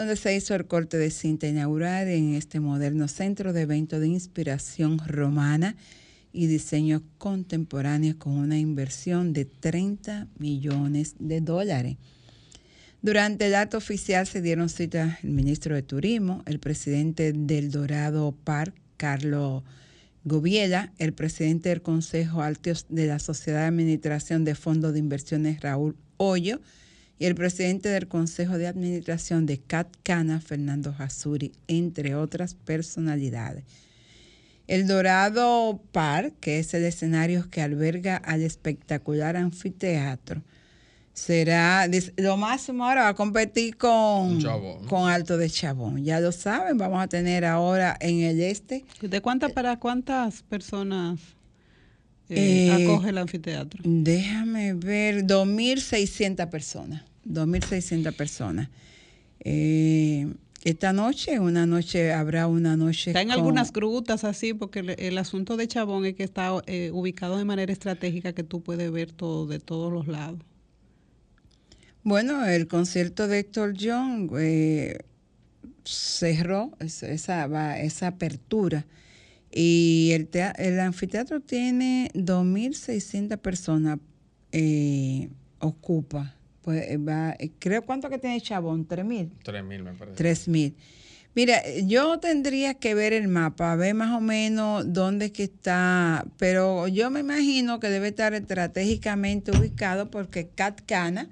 donde 0.00 0.16
se 0.16 0.34
hizo 0.34 0.54
el 0.54 0.66
corte 0.66 0.96
de 0.96 1.10
cinta 1.10 1.46
inaugural 1.46 2.08
en 2.08 2.32
este 2.32 2.58
moderno 2.58 3.06
centro 3.06 3.52
de 3.52 3.60
evento 3.60 4.00
de 4.00 4.08
inspiración 4.08 4.98
romana 5.06 5.76
y 6.32 6.46
diseño 6.46 7.02
contemporáneo 7.18 8.18
con 8.18 8.32
una 8.32 8.58
inversión 8.58 9.34
de 9.34 9.44
30 9.44 10.26
millones 10.38 11.16
de 11.18 11.42
dólares. 11.42 11.98
Durante 13.02 13.48
el 13.48 13.54
acto 13.54 13.76
oficial 13.76 14.26
se 14.26 14.40
dieron 14.40 14.70
cita 14.70 15.18
el 15.22 15.32
ministro 15.32 15.74
de 15.74 15.82
Turismo, 15.82 16.44
el 16.46 16.60
presidente 16.60 17.34
del 17.34 17.70
Dorado 17.70 18.32
Park, 18.32 18.74
Carlos 18.96 19.64
Gobiela, 20.24 20.94
el 20.96 21.12
presidente 21.12 21.68
del 21.68 21.82
Consejo 21.82 22.40
Alto 22.40 22.70
de 22.88 23.06
la 23.06 23.18
Sociedad 23.18 23.60
de 23.60 23.66
Administración 23.66 24.44
de 24.46 24.54
Fondos 24.54 24.94
de 24.94 24.98
Inversiones, 24.98 25.60
Raúl 25.60 25.94
Hoyo, 26.16 26.62
y 27.20 27.26
el 27.26 27.34
presidente 27.34 27.90
del 27.90 28.08
Consejo 28.08 28.56
de 28.56 28.66
Administración 28.66 29.44
de 29.44 29.58
CAT 29.58 29.94
Cana, 30.02 30.40
Fernando 30.40 30.94
Jasuri, 30.94 31.52
entre 31.68 32.14
otras 32.14 32.54
personalidades. 32.54 33.64
El 34.66 34.86
Dorado 34.86 35.82
Park, 35.92 36.32
que 36.40 36.58
es 36.58 36.72
el 36.72 36.82
escenario 36.82 37.50
que 37.50 37.60
alberga 37.60 38.16
al 38.16 38.40
espectacular 38.40 39.36
anfiteatro, 39.36 40.40
será 41.12 41.86
lo 42.16 42.38
máximo 42.38 42.86
ahora 42.86 43.02
va 43.02 43.08
a 43.08 43.14
competir 43.14 43.76
con, 43.76 44.42
con 44.88 45.10
Alto 45.10 45.36
de 45.36 45.50
Chabón. 45.50 46.02
Ya 46.02 46.20
lo 46.20 46.32
saben, 46.32 46.78
vamos 46.78 47.02
a 47.02 47.06
tener 47.06 47.44
ahora 47.44 47.98
en 48.00 48.20
el 48.20 48.40
este. 48.40 48.86
¿De 49.02 49.20
cuántas 49.20 49.52
para 49.52 49.78
cuántas 49.78 50.42
personas 50.42 51.20
eh, 52.30 52.68
eh, 52.68 52.86
acoge 52.86 53.10
el 53.10 53.18
anfiteatro? 53.18 53.82
Déjame 53.84 54.72
ver, 54.72 55.26
2.600 55.26 56.48
personas. 56.48 57.09
2.600 57.26 58.14
personas. 58.14 58.68
Eh, 59.40 60.32
esta 60.64 60.92
noche, 60.92 61.40
una 61.40 61.64
noche, 61.66 62.12
habrá 62.12 62.46
una 62.46 62.76
noche. 62.76 63.10
Está 63.10 63.22
en 63.22 63.30
algunas 63.30 63.72
grutas 63.72 64.24
así, 64.24 64.52
porque 64.52 64.80
el, 64.98 65.16
asunto 65.16 65.56
de 65.56 65.66
Chabón 65.66 66.04
es 66.04 66.14
que 66.14 66.22
está 66.22 66.52
ubicado 66.52 67.38
de 67.38 67.44
manera 67.44 67.72
estratégica 67.72 68.34
que 68.34 68.44
tú 68.44 68.62
puedes 68.62 68.90
ver 68.92 69.10
todo 69.10 69.46
de 69.46 69.58
todos 69.58 69.90
los 69.90 70.06
lados. 70.06 70.40
Bueno, 72.02 72.44
el 72.46 72.66
concierto 72.66 73.28
de 73.28 73.40
Héctor 73.40 73.74
John 73.78 74.30
eh, 74.38 74.98
cerró 75.84 76.72
esa, 76.80 77.76
esa 77.78 78.06
apertura 78.06 78.86
y 79.52 80.10
el, 80.12 80.28
el 80.58 80.80
anfiteatro 80.80 81.40
tiene 81.40 82.10
2.600 82.14 83.36
personas, 83.38 83.98
eh, 84.52 85.28
ocupa. 85.58 86.36
Pues 86.62 86.90
eh, 86.90 86.96
va, 86.98 87.36
creo, 87.58 87.82
¿cuánto 87.82 88.08
que 88.08 88.18
tiene 88.18 88.40
Chabón? 88.40 88.86
¿3.000? 88.86 89.30
3.000 89.42 89.82
me 89.82 89.92
parece. 89.94 90.16
3.000. 90.16 90.74
Mira, 91.32 91.62
yo 91.84 92.18
tendría 92.18 92.74
que 92.74 92.94
ver 92.94 93.12
el 93.12 93.28
mapa, 93.28 93.76
ver 93.76 93.94
más 93.94 94.16
o 94.16 94.20
menos 94.20 94.92
dónde 94.92 95.26
es 95.26 95.32
que 95.32 95.44
está, 95.44 96.26
pero 96.38 96.88
yo 96.88 97.08
me 97.10 97.20
imagino 97.20 97.78
que 97.78 97.88
debe 97.88 98.08
estar 98.08 98.34
estratégicamente 98.34 99.52
ubicado 99.52 100.10
porque 100.10 100.48
Catcana 100.48 101.28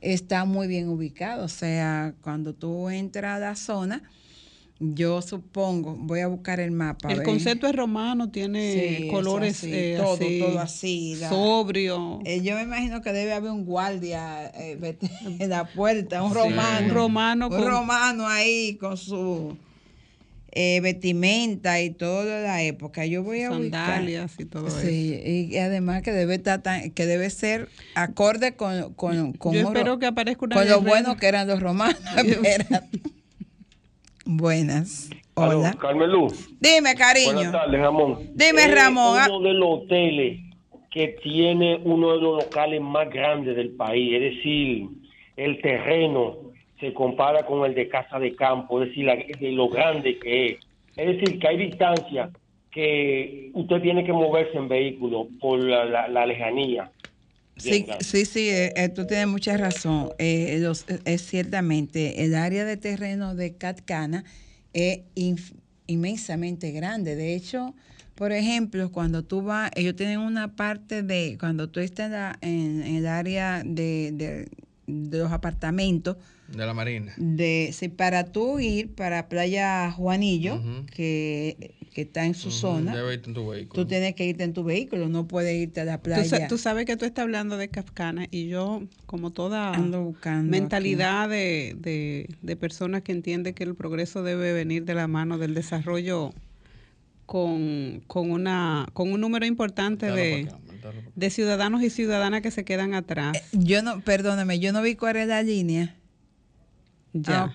está 0.00 0.44
muy 0.44 0.68
bien 0.68 0.88
ubicado. 0.88 1.44
O 1.44 1.48
sea, 1.48 2.14
cuando 2.20 2.54
tú 2.54 2.88
entras 2.88 3.36
a 3.36 3.40
la 3.40 3.56
zona, 3.56 4.02
yo 4.82 5.22
supongo, 5.22 5.94
voy 5.96 6.20
a 6.20 6.26
buscar 6.26 6.58
el 6.58 6.72
mapa. 6.72 7.12
El 7.12 7.22
concepto 7.22 7.68
es 7.68 7.76
romano, 7.76 8.30
tiene 8.30 9.08
colores 9.10 9.62
eh, 9.62 9.96
todo, 9.96 10.16
todo 10.16 10.58
así. 10.58 11.16
sobrio. 11.28 12.18
Eh, 12.24 12.42
yo 12.42 12.56
me 12.56 12.62
imagino 12.62 13.00
que 13.00 13.12
debe 13.12 13.32
haber 13.32 13.52
un 13.52 13.64
guardia 13.64 14.50
eh, 14.56 14.96
en 15.38 15.48
la 15.48 15.64
puerta, 15.66 16.22
un 16.24 16.34
romano. 16.34 16.86
Un 16.86 16.92
romano. 16.92 17.48
Un 17.48 17.64
romano 17.64 18.26
ahí 18.26 18.74
con 18.74 18.96
su 18.96 19.56
eh, 20.50 20.80
vestimenta 20.80 21.80
y 21.80 21.90
toda 21.90 22.40
la 22.40 22.62
época. 22.62 23.06
Yo 23.06 23.22
voy 23.22 23.42
a 23.42 23.50
Sandalias 23.50 24.32
y 24.38 24.46
todo 24.46 24.66
eso. 24.66 24.90
y 24.90 25.56
además 25.58 26.02
que 26.02 26.10
debe 26.10 26.34
estar 26.34 26.60
que 26.92 27.06
debe 27.06 27.30
ser 27.30 27.68
acorde 27.94 28.56
con, 28.56 28.94
con, 28.94 29.32
con, 29.34 29.54
Yo 29.54 29.60
espero 29.60 30.00
que 30.00 30.06
aparezca 30.06 30.44
una 30.44 30.56
con 30.56 30.68
lo 30.68 30.80
bueno 30.80 31.16
que 31.16 31.28
eran 31.28 31.46
los 31.46 31.60
romanos. 31.60 32.00
Buenas. 34.24 35.10
Hola. 35.34 35.74
Luz. 36.06 36.50
Dime, 36.60 36.94
cariño. 36.94 37.34
Buenas 37.34 37.52
tardes, 37.52 37.80
Ramón. 37.80 38.18
Dime, 38.34 38.66
Ramón. 38.68 39.18
uno 39.30 39.48
de 39.48 39.54
los 39.54 39.68
hoteles 39.70 40.40
que 40.90 41.08
tiene 41.22 41.80
uno 41.84 42.12
de 42.12 42.20
los 42.20 42.44
locales 42.44 42.80
más 42.80 43.08
grandes 43.08 43.56
del 43.56 43.70
país, 43.70 44.12
es 44.14 44.36
decir, 44.36 44.88
el 45.36 45.60
terreno 45.62 46.36
se 46.78 46.92
compara 46.92 47.46
con 47.46 47.64
el 47.64 47.74
de 47.74 47.88
casa 47.88 48.18
de 48.18 48.34
campo, 48.34 48.82
es 48.82 48.88
decir, 48.88 49.06
de 49.38 49.52
lo 49.52 49.68
grande 49.68 50.18
que 50.18 50.46
es. 50.46 50.58
Es 50.96 51.06
decir, 51.16 51.38
que 51.38 51.48
hay 51.48 51.56
distancia 51.56 52.30
que 52.70 53.50
usted 53.54 53.80
tiene 53.80 54.04
que 54.04 54.12
moverse 54.12 54.56
en 54.58 54.68
vehículo 54.68 55.28
por 55.40 55.62
la, 55.62 56.26
lejanía. 56.26 56.90
Sí, 57.56 57.86
sí, 58.00 58.24
sí, 58.24 58.48
eh, 58.48 58.72
eh, 58.76 58.88
tú 58.88 59.06
tienes 59.06 59.28
mucha 59.28 59.56
razón. 59.56 60.10
Eh, 60.18 60.66
es 61.04 61.22
ciertamente, 61.22 62.24
el 62.24 62.34
área 62.34 62.64
de 62.64 62.76
terreno 62.76 63.34
de 63.34 63.54
Catcana 63.54 64.24
es 64.72 65.00
inmensamente 65.86 66.72
grande. 66.72 67.14
De 67.14 67.34
hecho, 67.34 67.74
por 68.14 68.32
ejemplo, 68.32 68.90
cuando 68.90 69.22
tú 69.22 69.42
vas, 69.42 69.70
ellos 69.74 69.96
tienen 69.96 70.18
una 70.18 70.56
parte 70.56 71.02
de, 71.02 71.36
cuando 71.38 71.68
tú 71.68 71.80
estás 71.80 72.36
en, 72.40 72.82
el 72.82 73.06
área 73.06 73.62
de, 73.64 74.48
de 74.86 75.18
los 75.18 75.30
apartamentos, 75.30 76.16
de 76.48 76.66
la 76.66 76.74
Marina. 76.74 77.14
De, 77.16 77.70
sí, 77.72 77.88
para 77.88 78.24
tú 78.24 78.60
ir 78.60 78.94
para 78.94 79.28
Playa 79.28 79.90
Juanillo, 79.90 80.60
que, 80.94 81.74
está 82.00 82.24
en 82.24 82.34
su 82.34 82.50
zona, 82.50 82.94
tú 83.72 83.86
tienes 83.86 84.14
que 84.14 84.24
irte 84.24 84.44
en 84.44 84.54
tu 84.54 84.64
vehículo, 84.64 85.08
no 85.08 85.28
puedes 85.28 85.54
irte 85.54 85.82
a 85.82 85.84
la 85.84 86.00
playa. 86.00 86.48
Tú, 86.48 86.56
sabes 86.56 86.86
que 86.86 86.96
tú 86.96 87.04
estás 87.04 87.24
hablando 87.24 87.58
de 87.58 87.68
Kafkana 87.68 88.26
y 88.30 88.48
yo, 88.48 88.82
como 89.06 89.30
toda 89.30 89.78
mentalidad 90.42 91.28
de, 91.28 91.76
de, 92.40 92.56
personas 92.56 93.02
que 93.02 93.12
entiende 93.12 93.52
que 93.52 93.64
el 93.64 93.74
progreso 93.74 94.22
debe 94.22 94.52
venir 94.52 94.84
de 94.84 94.94
la 94.94 95.06
mano 95.06 95.36
del 95.36 95.52
desarrollo 95.52 96.32
con, 97.26 98.02
con, 98.06 98.30
una, 98.30 98.86
con 98.94 99.12
un 99.12 99.20
número 99.20 99.44
importante 99.44 100.10
de, 100.10 100.48
de 101.14 101.30
ciudadanos 101.30 101.82
y 101.82 101.90
ciudadanas 101.90 102.40
que 102.40 102.50
se 102.50 102.64
quedan 102.64 102.94
atrás. 102.94 103.36
Eh, 103.36 103.42
yo 103.52 103.82
no, 103.82 104.00
perdóname, 104.00 104.58
yo 104.58 104.72
no 104.72 104.80
vi 104.80 104.96
cuál 104.96 105.16
era 105.16 105.26
la 105.26 105.42
línea. 105.42 105.94
Ya. 107.12 107.44
Ah, 107.44 107.52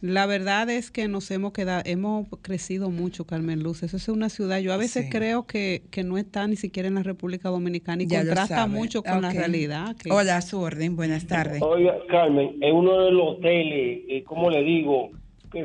La 0.00 0.24
verdad 0.26 0.70
es 0.70 0.90
que 0.90 1.08
nos 1.08 1.30
hemos 1.30 1.52
quedado, 1.52 1.82
hemos 1.84 2.26
crecido 2.40 2.90
mucho, 2.90 3.26
Carmen 3.26 3.62
Luz. 3.62 3.82
Eso 3.82 3.98
es 3.98 4.08
una 4.08 4.30
ciudad. 4.30 4.58
Yo 4.58 4.72
a 4.72 4.78
veces 4.78 5.08
creo 5.10 5.46
que, 5.46 5.82
no 6.04 6.16
está 6.16 6.46
ni 6.46 6.56
siquiera 6.56 6.88
en 6.88 6.94
la 6.94 7.02
República 7.02 7.50
Dominicana 7.50 8.02
y 8.02 8.08
contrasta 8.08 8.66
mucho 8.66 9.02
con 9.02 9.20
la 9.20 9.30
realidad. 9.30 9.94
Hola, 10.10 10.40
su 10.40 10.60
orden. 10.60 10.96
Buenas 10.96 11.26
tardes. 11.26 11.60
Oiga, 11.60 11.98
Carmen, 12.08 12.56
es 12.60 12.72
uno 12.72 13.04
de 13.04 13.10
los 13.10 13.36
hoteles, 13.36 14.00
eh, 14.08 14.24
como 14.24 14.50
le 14.50 14.62
digo, 14.62 15.10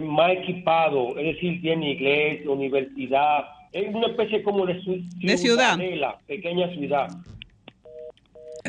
más 0.01 0.31
equipado, 0.31 1.17
es 1.17 1.35
decir, 1.35 1.61
tiene 1.61 1.91
iglesia, 1.91 2.49
universidad, 2.49 3.45
es 3.71 3.93
una 3.93 4.07
especie 4.07 4.41
como 4.41 4.65
de, 4.65 4.81
de 5.21 5.37
ciudad, 5.37 5.77
pequeña 6.27 6.73
ciudad. 6.73 7.09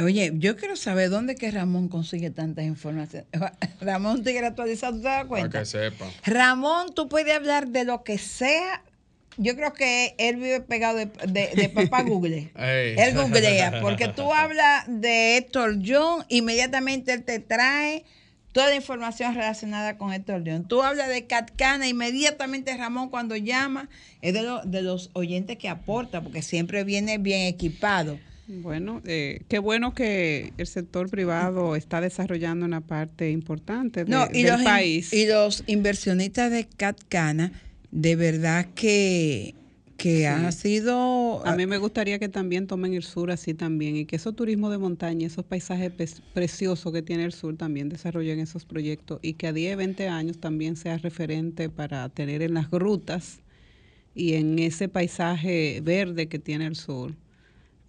Oye, 0.02 0.32
yo 0.34 0.56
quiero 0.56 0.76
saber 0.76 1.08
dónde 1.10 1.36
que 1.36 1.50
Ramón 1.50 1.88
consigue 1.88 2.30
tantas 2.30 2.64
informaciones. 2.64 3.28
Ramón 3.80 4.22
tigre 4.22 4.46
actualizado, 4.46 4.96
¿tú 4.96 5.02
te 5.02 5.08
das 5.08 5.24
cuenta? 5.24 5.48
Para 5.48 5.60
que 5.60 5.66
sepa. 5.66 6.06
Ramón, 6.24 6.94
tú 6.94 7.08
puedes 7.08 7.34
hablar 7.34 7.68
de 7.68 7.84
lo 7.84 8.04
que 8.04 8.18
sea. 8.18 8.82
Yo 9.38 9.54
creo 9.54 9.72
que 9.72 10.14
él 10.18 10.36
vive 10.36 10.60
pegado 10.60 10.98
de, 10.98 11.06
de, 11.06 11.68
papá 11.68 12.02
Google. 12.02 12.50
Él 12.56 13.14
googlea, 13.14 13.82
porque 13.82 14.08
tú 14.08 14.32
hablas 14.32 14.84
de 14.88 15.36
Héctor 15.36 15.76
John, 15.84 16.24
inmediatamente 16.30 17.12
él 17.12 17.22
te 17.22 17.38
trae 17.38 18.06
toda 18.52 18.70
la 18.70 18.76
información 18.76 19.34
relacionada 19.34 19.98
con 19.98 20.14
Héctor 20.14 20.42
John. 20.46 20.66
Tú 20.66 20.82
hablas 20.82 21.10
de 21.10 21.26
Catcana, 21.26 21.86
inmediatamente 21.86 22.74
Ramón 22.78 23.10
cuando 23.10 23.36
llama 23.36 23.90
es 24.22 24.32
de, 24.32 24.60
de 24.64 24.80
los 24.80 25.10
oyentes 25.12 25.58
que 25.58 25.68
aporta, 25.68 26.22
porque 26.22 26.40
siempre 26.40 26.82
viene 26.82 27.18
bien 27.18 27.42
equipado. 27.42 28.18
Bueno, 28.48 29.02
eh, 29.06 29.42
qué 29.48 29.58
bueno 29.58 29.92
que 29.92 30.52
el 30.56 30.66
sector 30.66 31.10
privado 31.10 31.74
está 31.74 32.00
desarrollando 32.00 32.64
una 32.64 32.80
parte 32.80 33.30
importante 33.30 34.04
de, 34.04 34.28
y 34.32 34.44
del 34.44 34.62
país. 34.62 35.12
Y 35.12 35.26
los 35.26 35.64
inversionistas 35.66 36.50
de 36.52 36.64
CatCana, 36.64 37.52
de 37.90 38.14
verdad 38.14 38.66
que, 38.76 39.56
que 39.96 40.28
ha 40.28 40.52
sido... 40.52 41.44
A 41.44 41.56
mí 41.56 41.66
me 41.66 41.78
gustaría 41.78 42.20
que 42.20 42.28
también 42.28 42.68
tomen 42.68 42.94
el 42.94 43.02
sur 43.02 43.32
así 43.32 43.52
también 43.52 43.96
y 43.96 44.04
que 44.04 44.14
esos 44.14 44.36
turismo 44.36 44.70
de 44.70 44.78
montaña, 44.78 45.26
esos 45.26 45.44
paisajes 45.44 45.92
preciosos 46.32 46.92
que 46.92 47.02
tiene 47.02 47.24
el 47.24 47.32
sur 47.32 47.56
también 47.56 47.88
desarrollen 47.88 48.38
esos 48.38 48.64
proyectos 48.64 49.18
y 49.22 49.34
que 49.34 49.48
a 49.48 49.52
10, 49.52 49.76
20 49.76 50.08
años 50.08 50.38
también 50.38 50.76
sea 50.76 50.98
referente 50.98 51.68
para 51.68 52.08
tener 52.10 52.42
en 52.42 52.54
las 52.54 52.70
grutas 52.70 53.40
y 54.14 54.34
en 54.34 54.60
ese 54.60 54.88
paisaje 54.88 55.80
verde 55.82 56.28
que 56.28 56.38
tiene 56.38 56.66
el 56.66 56.76
sur 56.76 57.12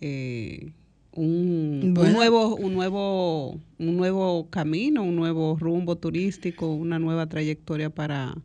eh, 0.02 0.72
un, 1.14 1.94
nuevo, 1.94 2.56
un, 2.56 2.74
nuevo, 2.74 3.60
un 3.80 3.98
nuevo 3.98 4.50
camino, 4.50 5.04
un 5.04 5.16
nuevo 5.16 5.58
rumbo 5.60 5.96
turístico, 5.96 6.72
una 6.74 7.00
nueva 7.00 7.28
trayectoria 7.28 7.90
para 7.90 8.36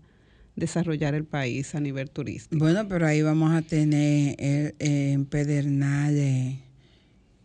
desarrollar 0.57 1.15
el 1.15 1.25
país 1.25 1.75
a 1.75 1.81
nivel 1.81 2.11
turístico. 2.11 2.59
Bueno, 2.59 2.87
pero 2.89 3.07
ahí 3.07 3.23
vamos 3.23 3.53
a 3.53 3.63
tener 3.63 4.37
en 4.79 5.25
Pedernales 5.27 6.59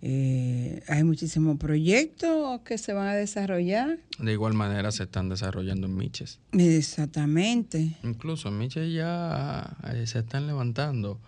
Eh, 0.01 0.83
hay 0.87 1.03
muchísimos 1.03 1.57
proyectos 1.57 2.61
que 2.61 2.77
se 2.77 2.93
van 2.93 3.07
a 3.07 3.15
desarrollar. 3.15 3.97
De 4.19 4.31
igual 4.31 4.53
manera 4.53 4.91
se 4.91 5.03
están 5.03 5.27
desarrollando 5.27 5.87
en 5.87 5.95
Miches. 5.97 6.39
Exactamente. 6.51 7.97
Incluso 8.03 8.49
en 8.49 8.59
Miches 8.59 8.93
ya 8.93 9.75
eh, 9.91 10.05
se 10.05 10.19
están 10.19 10.45
levantando, 10.45 11.19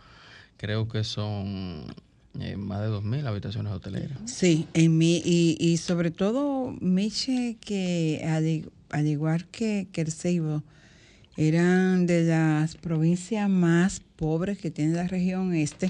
creo 0.57 0.87
que 0.87 1.03
son 1.03 1.87
eh, 2.39 2.55
más 2.57 2.81
de 2.81 2.87
2.000 2.89 3.25
habitaciones 3.25 3.73
hoteleras. 3.73 4.17
Sí, 4.25 4.67
en 4.73 4.97
mi, 4.97 5.21
y, 5.25 5.57
y 5.59 5.77
sobre 5.77 6.11
todo 6.11 6.75
Miche, 6.79 7.57
que 7.59 8.21
al, 8.91 9.07
igual 9.07 9.47
que, 9.47 9.87
que 9.91 10.01
el 10.01 10.11
Ceibo, 10.11 10.63
eran 11.37 12.05
de 12.05 12.23
las 12.23 12.75
provincias 12.75 13.49
más 13.49 14.01
pobres 14.17 14.57
que 14.57 14.71
tiene 14.71 14.95
la 14.95 15.07
región 15.07 15.53
este, 15.53 15.89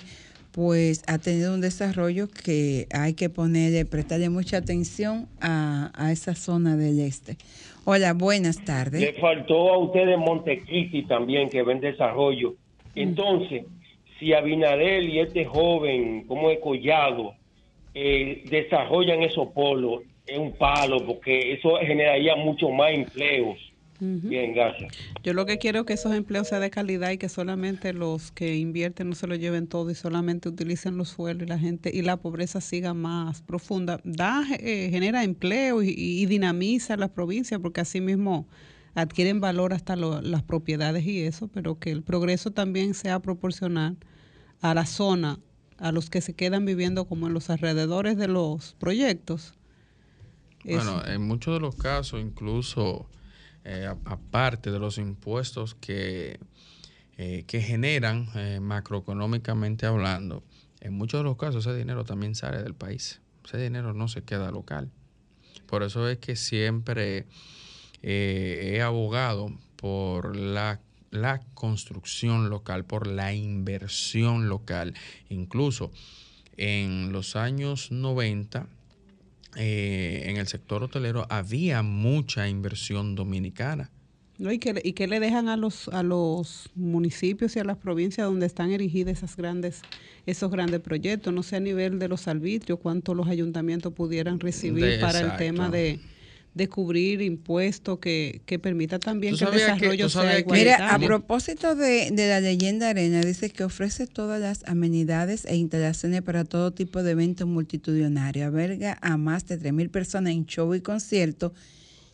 pues 0.51 1.03
ha 1.07 1.17
tenido 1.17 1.53
un 1.53 1.61
desarrollo 1.61 2.27
que 2.27 2.87
hay 2.91 3.13
que 3.13 3.29
ponerle, 3.29 3.85
prestarle 3.85 4.29
mucha 4.29 4.57
atención 4.57 5.27
a, 5.41 5.91
a 5.95 6.11
esa 6.11 6.35
zona 6.35 6.77
del 6.77 6.99
este. 6.99 7.37
Hola, 7.85 8.13
buenas 8.13 8.63
tardes. 8.63 9.01
Le 9.01 9.13
faltó 9.13 9.73
a 9.73 9.77
ustedes 9.79 10.17
Montecristi 10.17 11.03
también, 11.03 11.49
que 11.49 11.63
ven 11.63 11.79
desarrollo. 11.79 12.55
Entonces, 12.93 13.65
si 14.19 14.33
Abinadel 14.33 15.09
y 15.09 15.19
este 15.19 15.45
joven, 15.45 16.25
como 16.27 16.49
es 16.49 16.59
Collado, 16.59 17.33
eh, 17.93 18.43
desarrollan 18.49 19.23
esos 19.23 19.47
polos, 19.49 20.03
es 20.27 20.37
un 20.37 20.51
palo, 20.53 21.05
porque 21.05 21.53
eso 21.53 21.77
generaría 21.77 22.35
mucho 22.35 22.69
más 22.69 22.91
empleos. 22.93 23.57
Bien, 24.01 24.53
gracias. 24.53 24.93
Yo 25.23 25.33
lo 25.33 25.45
que 25.45 25.57
quiero 25.57 25.81
es 25.81 25.85
que 25.85 25.93
esos 25.93 26.13
empleos 26.13 26.47
sean 26.47 26.61
de 26.61 26.69
calidad 26.69 27.11
y 27.11 27.17
que 27.17 27.27
solamente 27.27 27.91
los 27.91 28.31
que 28.31 28.55
invierten 28.55 29.09
no 29.09 29.15
se 29.15 29.27
lo 29.27 29.35
lleven 29.35 29.67
todo 29.67 29.91
y 29.91 29.95
solamente 29.95 30.47
utilicen 30.47 30.95
los 30.95 31.09
suelos 31.09 31.43
y 31.43 31.47
la 31.47 31.59
gente 31.59 31.91
y 31.93 32.01
la 32.01 32.15
pobreza 32.15 32.61
siga 32.61 32.93
más 32.93 33.41
profunda. 33.41 33.99
Da, 34.05 34.43
eh, 34.57 34.87
genera 34.89 35.25
empleo 35.25 35.83
y, 35.83 35.93
y 35.97 36.25
dinamiza 36.27 36.95
las 36.95 37.09
provincias 37.09 37.59
porque 37.59 37.81
así 37.81 37.99
mismo 37.99 38.47
adquieren 39.01 39.41
valor 39.41 39.73
hasta 39.73 39.95
las 39.95 40.43
propiedades 40.43 41.05
y 41.05 41.23
eso, 41.23 41.47
pero 41.47 41.79
que 41.79 41.91
el 41.91 42.03
progreso 42.03 42.51
también 42.51 42.93
sea 42.93 43.19
proporcional 43.19 43.97
a 44.61 44.73
la 44.73 44.85
zona, 44.85 45.39
a 45.77 45.91
los 45.91 46.09
que 46.09 46.21
se 46.21 46.33
quedan 46.33 46.65
viviendo 46.65 47.05
como 47.05 47.27
en 47.27 47.33
los 47.33 47.49
alrededores 47.49 48.17
de 48.17 48.27
los 48.27 48.75
proyectos. 48.79 49.53
Bueno, 50.63 51.01
Eso. 51.01 51.07
en 51.07 51.21
muchos 51.21 51.53
de 51.53 51.59
los 51.61 51.75
casos, 51.75 52.19
incluso 52.19 53.09
eh, 53.63 53.87
aparte 54.05 54.71
de 54.71 54.79
los 54.79 54.97
impuestos 54.97 55.75
que, 55.75 56.39
eh, 57.17 57.43
que 57.47 57.61
generan 57.61 58.27
eh, 58.35 58.59
macroeconómicamente 58.61 59.85
hablando, 59.85 60.43
en 60.81 60.93
muchos 60.93 61.21
de 61.21 61.23
los 61.23 61.37
casos 61.37 61.65
ese 61.65 61.75
dinero 61.77 62.03
también 62.03 62.35
sale 62.35 62.61
del 62.61 62.73
país. 62.73 63.21
Ese 63.45 63.57
dinero 63.57 63.93
no 63.93 64.07
se 64.07 64.23
queda 64.23 64.51
local. 64.51 64.91
Por 65.65 65.83
eso 65.83 66.07
es 66.09 66.17
que 66.17 66.35
siempre 66.35 67.25
eh, 68.03 68.73
he 68.75 68.81
abogado 68.81 69.51
por 69.75 70.35
la, 70.35 70.79
la 71.11 71.41
construcción 71.53 72.49
local, 72.49 72.85
por 72.85 73.07
la 73.07 73.33
inversión 73.33 74.49
local. 74.49 74.93
Incluso 75.29 75.91
en 76.57 77.11
los 77.11 77.35
años 77.35 77.91
90, 77.91 78.67
eh, 79.55 80.23
en 80.27 80.37
el 80.37 80.47
sector 80.47 80.83
hotelero 80.83 81.25
había 81.29 81.81
mucha 81.81 82.47
inversión 82.47 83.15
dominicana. 83.15 83.89
Y, 84.37 84.43
le- 84.43 84.81
y 84.85 84.93
que 84.93 85.07
le 85.07 85.19
dejan 85.19 85.49
a 85.49 85.57
los, 85.57 85.89
a 85.89 86.01
los 86.01 86.69
municipios 86.75 87.55
y 87.57 87.59
a 87.59 87.65
las 87.65 87.75
provincias 87.77 88.25
donde 88.25 88.45
están 88.45 88.71
erigidas 88.71 89.17
esas 89.17 89.35
grandes, 89.35 89.81
esos 90.25 90.49
grandes 90.49 90.79
proyectos. 90.79 91.33
No 91.33 91.43
sé 91.43 91.57
a 91.57 91.59
nivel 91.59 91.99
de 91.99 92.07
los 92.07 92.27
arbitrios 92.29 92.79
cuánto 92.79 93.13
los 93.15 93.27
ayuntamientos 93.27 93.91
pudieran 93.93 94.39
recibir 94.39 94.85
De- 94.85 94.97
para 94.99 95.19
el 95.19 95.35
tema 95.35 95.69
de, 95.69 95.99
de 96.59 96.67
cubrir 96.67 97.21
impuestos 97.21 97.97
que, 97.99 98.41
que 98.45 98.59
permita 98.59 98.99
también 98.99 99.33
¿Tú 99.33 99.39
que 99.39 99.45
el 99.45 99.51
que- 99.51 99.57
desarrollo 99.59 100.09
sea 100.09 100.39
igualitario. 100.39 100.77
Mira, 100.85 100.93
a 100.93 100.99
propósito 100.99 101.73
de, 101.73 102.11
de 102.11 102.27
la 102.27 102.39
leyenda 102.41 102.89
arena, 102.89 103.21
dice 103.21 103.49
que 103.49 103.63
ofrece 103.63 104.05
todas 104.05 104.39
las 104.39 104.63
amenidades 104.67 105.45
e 105.45 105.55
instalaciones 105.55 106.21
para 106.21 106.43
todo 106.45 106.71
tipo 106.71 107.01
de 107.01 107.11
eventos 107.11 107.47
multitudinarios. 107.47 108.45
Alberga 108.47 108.97
a 109.01 109.17
más 109.17 109.47
de 109.47 109.59
3.000 109.59 109.89
personas 109.89 110.33
en 110.33 110.45
show 110.45 110.75
y 110.75 110.81
conciertos 110.81 111.53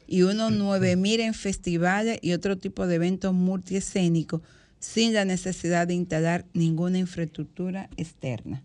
y 0.08 0.22
unos 0.22 0.54
9.000 0.54 1.20
en 1.22 1.34
festivales 1.34 2.20
y 2.22 2.34
otro 2.34 2.58
tipo 2.58 2.86
de 2.88 2.96
eventos 2.96 3.34
multiescénicos 3.34 4.42
sin 4.80 5.14
la 5.14 5.26
necesidad 5.26 5.88
de 5.88 5.96
instalar 5.96 6.46
ninguna 6.54 7.00
infraestructura 7.00 7.90
externa. 7.98 8.62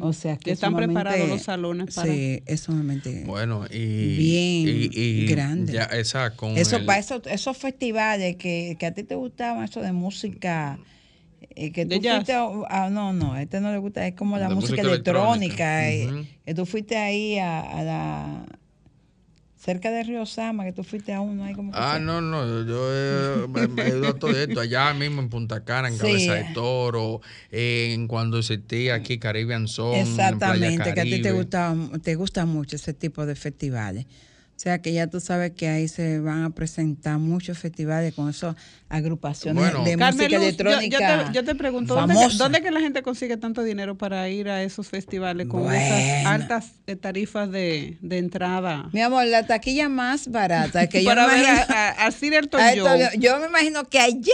O 0.00 0.12
sea 0.12 0.36
que 0.38 0.50
están 0.52 0.74
preparados 0.74 1.28
los 1.28 1.42
salones 1.42 1.94
para- 1.94 2.12
Sí, 2.12 2.42
es 2.46 2.60
sumamente 2.60 3.24
Bueno, 3.26 3.66
y. 3.70 4.16
Bien 4.16 4.68
y- 4.68 4.90
y 4.92 5.26
grande. 5.26 5.72
ya, 5.74 5.84
esa, 5.84 6.34
con 6.34 6.56
eso 6.56 6.76
el- 6.76 6.84
para 6.86 6.98
esos, 6.98 7.22
esos 7.26 7.56
festivales 7.56 8.36
que, 8.36 8.76
que 8.78 8.86
a 8.86 8.94
ti 8.94 9.04
te 9.04 9.14
gustaban, 9.14 9.64
eso 9.64 9.80
de 9.82 9.92
música, 9.92 10.78
eh, 11.54 11.70
que 11.70 11.84
De 11.84 11.96
tú 11.96 12.02
jazz. 12.02 12.16
fuiste 12.16 12.32
a, 12.32 12.48
a- 12.86 12.90
no, 12.90 13.12
no, 13.12 13.34
a 13.34 13.42
este 13.42 13.60
no 13.60 13.70
le 13.70 13.78
gusta, 13.78 14.06
es 14.06 14.14
como 14.14 14.38
la 14.38 14.48
música, 14.48 14.82
música 14.82 14.82
electrónica, 14.82 15.86
electrónica. 15.86 16.28
eh, 16.30 16.38
que 16.46 16.54
tú 16.54 16.64
fuiste 16.66 16.96
ahí 16.96 17.38
a, 17.38 17.60
a 17.60 17.82
la, 17.82 18.46
cerca 19.68 19.90
de 19.90 20.02
Río 20.02 20.24
Sama, 20.24 20.64
que 20.64 20.72
tú 20.72 20.82
fuiste 20.82 21.12
a 21.12 21.20
uno 21.20 21.44
ahí 21.44 21.52
como 21.52 21.72
que 21.72 21.78
Ah, 21.78 21.98
no, 22.00 22.22
no, 22.22 22.64
yo 22.64 22.90
he, 22.90 23.46
me- 23.48 23.88
ido 23.90 24.08
a 24.08 24.14
todo 24.14 24.34
esto, 24.34 24.60
allá 24.60 24.94
mismo 24.94 25.20
en 25.20 25.28
Punta 25.28 25.62
Cana, 25.62 25.88
en 25.88 25.94
Sí. 25.94 26.00
Cabeza 26.00 26.32
de 26.36 26.44
Toro, 26.54 27.20
en 27.50 28.08
cuando 28.08 28.38
existía 28.38 28.94
aquí 28.94 29.18
Caribbean 29.18 29.64
en 29.64 29.68
Playa 29.68 30.00
Exactamente, 30.00 30.94
que 30.94 31.00
a 31.02 31.04
ti 31.04 31.20
te 31.20 31.32
gusta, 31.32 31.76
te 32.02 32.14
gusta 32.14 32.46
mucho 32.46 32.76
ese 32.76 32.94
tipo 32.94 33.26
de 33.26 33.34
festivales. 33.34 34.06
O 34.58 34.60
sea 34.60 34.82
que 34.82 34.92
ya 34.92 35.06
tú 35.06 35.20
sabes 35.20 35.52
que 35.52 35.68
ahí 35.68 35.86
se 35.86 36.18
van 36.18 36.42
a 36.42 36.50
presentar 36.50 37.16
muchos 37.18 37.56
festivales 37.58 38.12
con 38.12 38.28
esas 38.28 38.56
agrupaciones 38.88 39.62
Bueno. 39.62 39.84
de 39.84 39.96
Carmen 39.96 40.16
música 40.16 40.36
Luz, 40.36 40.44
electrónica. 40.46 40.98
Yo, 40.98 41.26
te, 41.26 41.32
yo 41.32 41.44
te 41.44 41.54
pregunto, 41.54 41.94
¿dónde, 41.94 42.14
dónde 42.36 42.60
que 42.60 42.72
la 42.72 42.80
gente 42.80 43.02
consigue 43.02 43.36
tanto 43.36 43.62
dinero 43.62 43.96
para 43.96 44.28
ir 44.28 44.48
a 44.48 44.64
esos 44.64 44.88
festivales 44.88 45.46
con 45.46 45.62
Bueno. 45.62 45.78
esas 45.78 46.26
altas 46.26 46.72
eh, 46.88 46.96
tarifas 46.96 47.48
de, 47.52 47.98
de 48.00 48.18
entrada? 48.18 48.88
Mi 48.92 49.00
amor, 49.00 49.26
la 49.26 49.46
taquilla 49.46 49.88
más 49.88 50.26
barata 50.26 50.88
que 50.88 51.02
yo 51.04 51.08
Para 51.10 51.28
me 51.28 51.34
ver 51.34 51.44
imagino- 51.44 51.74
a, 51.76 51.88
a, 51.90 52.06
a 52.06 52.10
Sir 52.10 52.34
Elton 52.34 52.60
a 52.60 52.72
esto, 52.72 52.84
John. 52.88 52.98
yo, 52.98 53.06
yo 53.20 53.38
me 53.38 53.46
imagino 53.46 53.84
que 53.84 54.00
allá 54.00 54.32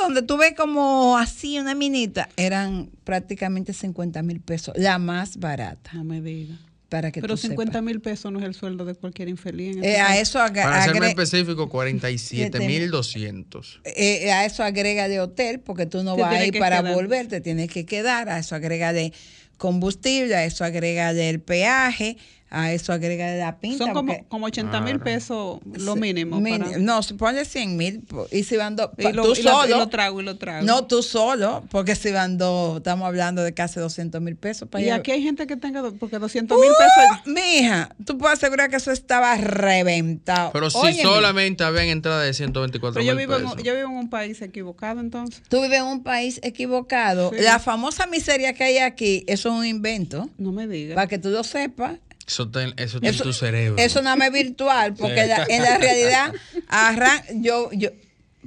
donde 0.00 0.22
tú 0.22 0.36
ves 0.36 0.54
como 0.56 1.18
así 1.18 1.58
una 1.58 1.74
minita, 1.74 2.28
eran 2.36 2.90
prácticamente 3.02 3.72
50 3.72 4.22
mil 4.22 4.38
pesos, 4.40 4.72
la 4.78 5.00
más 5.00 5.36
barata. 5.38 5.90
No 5.94 6.04
me 6.04 6.20
diga. 6.22 6.54
Para 6.88 7.10
que 7.12 7.20
Pero 7.20 7.34
tú 7.34 7.38
50 7.42 7.82
mil 7.82 8.00
pesos 8.00 8.32
no 8.32 8.38
es 8.38 8.46
el 8.46 8.54
sueldo 8.54 8.86
de 8.86 8.94
cualquier 8.94 9.28
infeliz. 9.28 9.76
en 9.76 9.84
Eh, 9.84 9.88
este 9.90 10.00
a 10.00 10.18
eso 10.20 10.38
Para 10.38 10.84
ser 10.84 10.98
más 10.98 11.08
específico, 11.10 11.68
47.200. 11.68 13.80
eh, 13.84 14.32
a 14.32 14.46
eso 14.46 14.62
agrega 14.64 15.08
de 15.08 15.20
hotel, 15.20 15.60
porque 15.60 15.86
tú 15.86 16.02
no 16.02 16.14
Te 16.16 16.22
vas 16.22 16.28
a 16.28 16.30
tienes 16.30 16.48
ir 16.48 16.52
que 16.54 16.58
para 16.60 16.80
quedar. 16.80 16.94
volver, 16.94 17.28
te 17.28 17.40
tienes 17.40 17.70
que 17.70 17.84
quedar. 17.84 18.28
A 18.30 18.38
eso 18.38 18.54
agrega 18.54 18.92
de 18.92 19.12
combustible, 19.58 20.34
a 20.34 20.44
eso 20.44 20.64
agrega 20.64 21.12
del 21.12 21.40
peaje, 21.40 22.16
a 22.50 22.72
eso 22.72 22.92
agrega 22.92 23.26
de 23.26 23.38
la 23.40 23.58
pinta. 23.58 23.84
Son 23.84 23.92
como, 23.94 24.26
como 24.28 24.46
80 24.46 24.80
mil 24.80 24.94
Claro. 25.00 25.04
pesos 25.04 25.60
lo 25.78 25.96
mínimo. 25.96 26.40
min- 26.40 26.58
para- 26.58 26.78
No, 26.78 27.00
ponle 27.18 27.44
100 27.44 27.76
mil. 27.76 28.04
Y 28.32 28.44
si 28.44 28.56
van 28.56 28.74
dos, 28.76 28.90
y 28.96 29.12
lo, 29.12 29.22
tú 29.22 29.34
y 29.38 29.42
lo- 29.42 29.50
solo. 29.52 29.66
y 29.76 29.78
lo 29.78 29.88
trago 29.88 30.20
y 30.20 30.24
lo 30.24 30.36
trago. 30.38 30.64
no, 30.66 30.86
tú 30.86 31.02
solo, 31.02 31.62
porque 31.70 31.94
si 31.96 32.10
van 32.10 32.38
dos, 32.38 32.78
estamos 32.78 33.06
hablando 33.06 33.42
de 33.42 33.52
casi 33.54 33.80
200 33.80 34.20
mil 34.22 34.36
pesos 34.36 34.68
para 34.68 34.82
y 34.82 34.88
aquí 34.90 35.10
hay 35.10 35.22
gente 35.22 35.46
que 35.46 35.56
tenga, 35.56 35.82
porque 35.98 36.18
200 36.18 36.58
mil 36.58 36.70
pesos. 36.70 37.20
¡Uh! 37.26 37.30
Mija, 37.30 37.94
tú 38.04 38.16
puedes 38.18 38.38
asegurar 38.38 38.70
que 38.70 38.76
eso 38.76 38.92
estaba 38.92 39.36
reventado. 39.36 40.50
Pero 40.52 40.70
si 40.70 40.78
Óyeme, 40.78 41.02
solamente 41.02 41.64
habían 41.64 41.86
entrada 41.88 42.22
de 42.22 42.32
124 42.34 42.94
Pero 42.94 43.06
yo 43.06 43.14
mil 43.14 43.26
vivo, 43.26 43.36
en, 43.36 43.42
pesos. 43.42 43.58
un- 43.58 43.62
yo 43.64 43.74
vivo 43.74 43.88
en 43.90 43.96
un 43.96 44.10
país 44.10 44.40
equivocado 44.42 45.00
entonces. 45.00 45.42
Tú 45.48 45.60
vives 45.62 45.78
en 45.78 45.84
un 45.86 46.02
país 46.02 46.40
equivocado. 46.42 47.30
Sí. 47.34 47.42
La 47.42 47.58
famosa 47.58 48.06
miseria 48.06 48.52
que 48.54 48.64
hay 48.64 48.78
aquí, 48.78 49.24
eso 49.26 49.48
es 49.50 49.54
un 49.54 49.66
invento. 49.66 50.28
No 50.38 50.52
me 50.52 50.66
digas. 50.66 50.94
Para 50.94 51.06
que 51.06 51.18
tú 51.18 51.28
lo 51.30 51.44
sepas. 51.44 51.98
Eso 52.28 52.42
está, 52.44 52.62
en- 52.62 52.74
eso 52.76 52.98
está 52.98 53.08
Eso- 53.08 53.24
en 53.24 53.30
tu 53.30 53.32
cerebro. 53.32 53.82
Eso 53.82 54.02
más 54.02 54.28
es 54.28 54.32
virtual, 54.44 54.94
porque 54.94 55.26
la- 55.26 55.46
en 55.48 55.62
la 55.62 55.78
realidad, 55.78 56.32
arran 56.68 57.20
yo, 57.42 57.70
yo, 57.72 57.88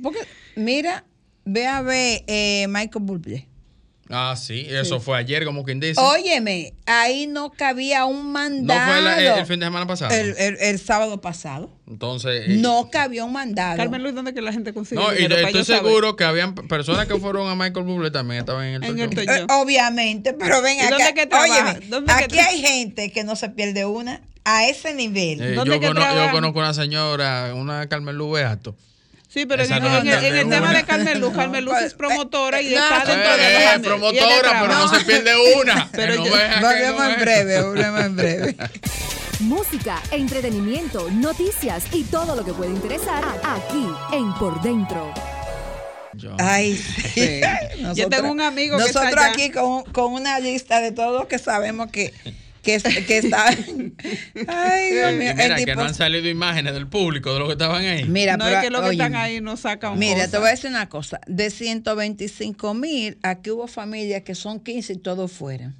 porque, 0.01 0.19
mira, 0.55 1.03
ve 1.45 1.65
a 1.67 1.81
ver 1.81 2.23
eh, 2.27 2.67
Michael 2.69 3.03
Bublé. 3.03 3.47
Ah, 4.13 4.35
sí, 4.37 4.67
eso 4.69 4.99
fue 4.99 5.17
ayer, 5.17 5.45
como 5.45 5.63
quien 5.63 5.79
dice. 5.79 5.99
Óyeme, 5.99 6.73
ahí 6.85 7.27
no 7.27 7.51
cabía 7.51 8.05
un 8.05 8.17
¿No 8.27 8.29
mandado. 8.31 8.91
fue 8.93 9.01
la- 9.01 9.19
el, 9.19 9.39
el 9.39 9.45
fin 9.45 9.59
de 9.59 9.65
semana 9.67 9.87
pasado? 9.87 10.13
El- 10.13 10.35
el- 10.37 10.57
el 10.59 10.79
sábado 10.79 11.21
pasado. 11.21 11.69
Entonces. 11.87 12.43
eh, 12.47 12.55
No 12.57 12.89
cabía 12.91 13.23
un 13.25 13.33
mandado. 13.33 13.77
Carmen 13.77 14.01
Luis, 14.03 14.15
¿dónde 14.15 14.33
que 14.33 14.41
la 14.41 14.53
gente 14.53 14.73
consigue 14.73 15.01
No, 15.01 15.13
y 15.13 15.23
estoy 15.25 15.63
saber? 15.63 15.65
seguro 15.83 16.15
que 16.15 16.23
habían 16.23 16.55
personas 16.55 17.07
que 17.07 17.17
fueron 17.19 17.49
a 17.49 17.55
Michael 17.55 17.85
Bublé 17.85 18.11
también 18.11 18.39
estaban 18.41 18.65
en 18.65 18.83
el 18.83 19.01
En 19.01 19.09
John. 19.15 19.19
Eh, 19.19 19.45
obviamente, 19.49 20.33
pero 20.33 20.61
ven 20.61 20.77
¿Y 20.77 20.81
acá. 20.81 20.89
dónde 20.97 21.13
que? 21.13 21.29
Óyeme, 21.35 21.79
¿Dónde 21.87 22.13
que 22.17 22.23
aquí 22.25 22.35
tra- 22.37 22.47
hay 22.47 22.61
gente 22.61 23.11
que 23.11 23.23
no 23.23 23.35
se 23.35 23.49
pierde 23.49 23.85
una 23.85 24.21
a 24.43 24.67
ese 24.67 24.93
nivel. 24.93 25.41
Eh, 25.41 25.49
yo, 25.49 25.55
¿Dónde 25.55 25.79
que 25.79 25.87
cono- 25.87 26.01
yo 26.25 26.31
conozco 26.31 26.59
una 26.59 26.73
señora, 26.73 27.53
una 27.55 27.87
Carmen 27.87 28.15
Lu 28.15 28.31
Beato, 28.31 28.75
Sí, 29.31 29.45
pero 29.45 29.63
en 29.63 29.71
en 29.71 29.83
en 29.85 30.07
el 30.09 30.21
de 30.33 30.45
tema 30.45 30.73
de 30.73 30.83
Carmen 30.83 31.21
Luz, 31.21 31.33
Carmen 31.33 31.63
Luz 31.63 31.75
es 31.85 31.93
promotora 31.93 32.61
y 32.61 32.69
no, 32.75 32.83
está 32.83 33.05
dentro 33.05 33.37
de 33.37 33.43
Eh, 33.43 33.47
eh, 33.47 33.61
y 33.61 33.63
es 33.63 33.81
de 33.81 33.87
promotora, 33.87 34.61
pero 34.61 34.73
no 34.73 34.87
se 34.89 35.05
pierde 35.05 35.31
una. 35.61 35.89
Pero 35.93 36.17
Volvemos 36.21 37.05
en 37.13 37.21
breve, 37.21 37.61
volvemos 37.61 38.01
en 38.01 38.15
breve. 38.17 38.55
Música, 39.39 40.01
entretenimiento, 40.11 41.09
noticias 41.11 41.85
y 41.93 42.03
todo 42.03 42.35
lo 42.35 42.43
que 42.43 42.53
puede 42.53 42.71
interesar 42.71 43.23
aquí 43.43 43.87
en 44.11 44.33
Por 44.33 44.61
Dentro. 44.61 45.13
Yo- 46.13 46.35
Ay, 46.37 46.75
sí. 46.75 47.39
Yo 47.95 48.09
tengo 48.09 48.29
un 48.31 48.41
amigo 48.41 48.77
que 48.77 48.83
está 48.83 48.99
Nosotros 49.03 49.23
allá. 49.25 49.33
aquí 49.33 49.49
con, 49.49 49.83
con 49.85 50.11
una 50.13 50.39
lista 50.39 50.81
de 50.81 50.91
todos 50.91 51.17
los 51.17 51.27
que 51.27 51.39
sabemos 51.39 51.89
que, 51.89 52.13
que, 52.61 52.77
que 53.07 53.17
están. 53.17 53.55
Ay, 54.47 54.91
Dios 54.93 55.13
mío. 55.13 55.33
mira, 55.35 55.57
el 55.57 55.65
que 55.65 55.75
no 55.75 55.83
han 55.83 55.93
salido 55.95 56.29
imágenes 56.29 56.73
del 56.73 56.87
público 56.87 57.33
de 57.33 57.39
los 57.39 57.47
que 57.47 57.53
estaban 57.53 57.83
ahí. 57.83 58.05
Mira, 58.05 58.37
no 58.37 58.45
pero, 58.45 58.57
es 58.57 58.63
que 58.63 58.69
los 58.69 58.81
que 58.81 58.91
están 58.91 59.15
ahí 59.15 59.41
no 59.41 59.57
sacan 59.57 59.97
Mira, 59.97 60.27
te 60.27 60.37
voy 60.37 60.47
a 60.47 60.51
decir 60.51 60.69
una 60.69 60.87
cosa. 60.89 61.19
De 61.27 61.49
125 61.49 62.73
mil, 62.73 63.17
aquí 63.23 63.49
hubo 63.51 63.67
familias 63.67 64.21
que 64.23 64.35
son 64.35 64.59
15 64.59 64.93
y 64.93 64.97
todos 64.97 65.31
fueron. 65.31 65.75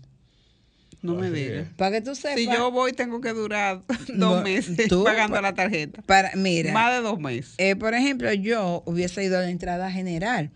No 1.04 1.16
me 1.16 1.32
digas. 1.32 1.68
Para 1.78 1.94
que 1.94 2.02
tú 2.02 2.14
sepas. 2.14 2.36
Si 2.38 2.46
yo 2.46 2.70
voy, 2.70 2.94
tengo 2.94 3.22
que 3.22 3.30
durar 3.34 3.82
dos 3.88 4.10
No, 4.10 4.42
meses 4.44 4.88
tú, 4.88 5.04
pagando 5.04 5.36
pa- 5.38 5.42
la 5.42 5.54
tarjeta. 5.56 6.02
Para, 6.04 6.32
mira. 6.36 6.72
Más 6.74 6.94
de 6.94 7.02
dos 7.02 7.20
meses. 7.20 7.56
Eh, 7.58 7.76
por 7.76 7.96
ejemplo, 7.96 8.32
yo 8.34 8.84
hubiese 8.86 9.24
ido 9.24 9.40
a 9.40 9.42
la 9.42 9.50
entrada 9.50 9.92
general, 9.92 10.52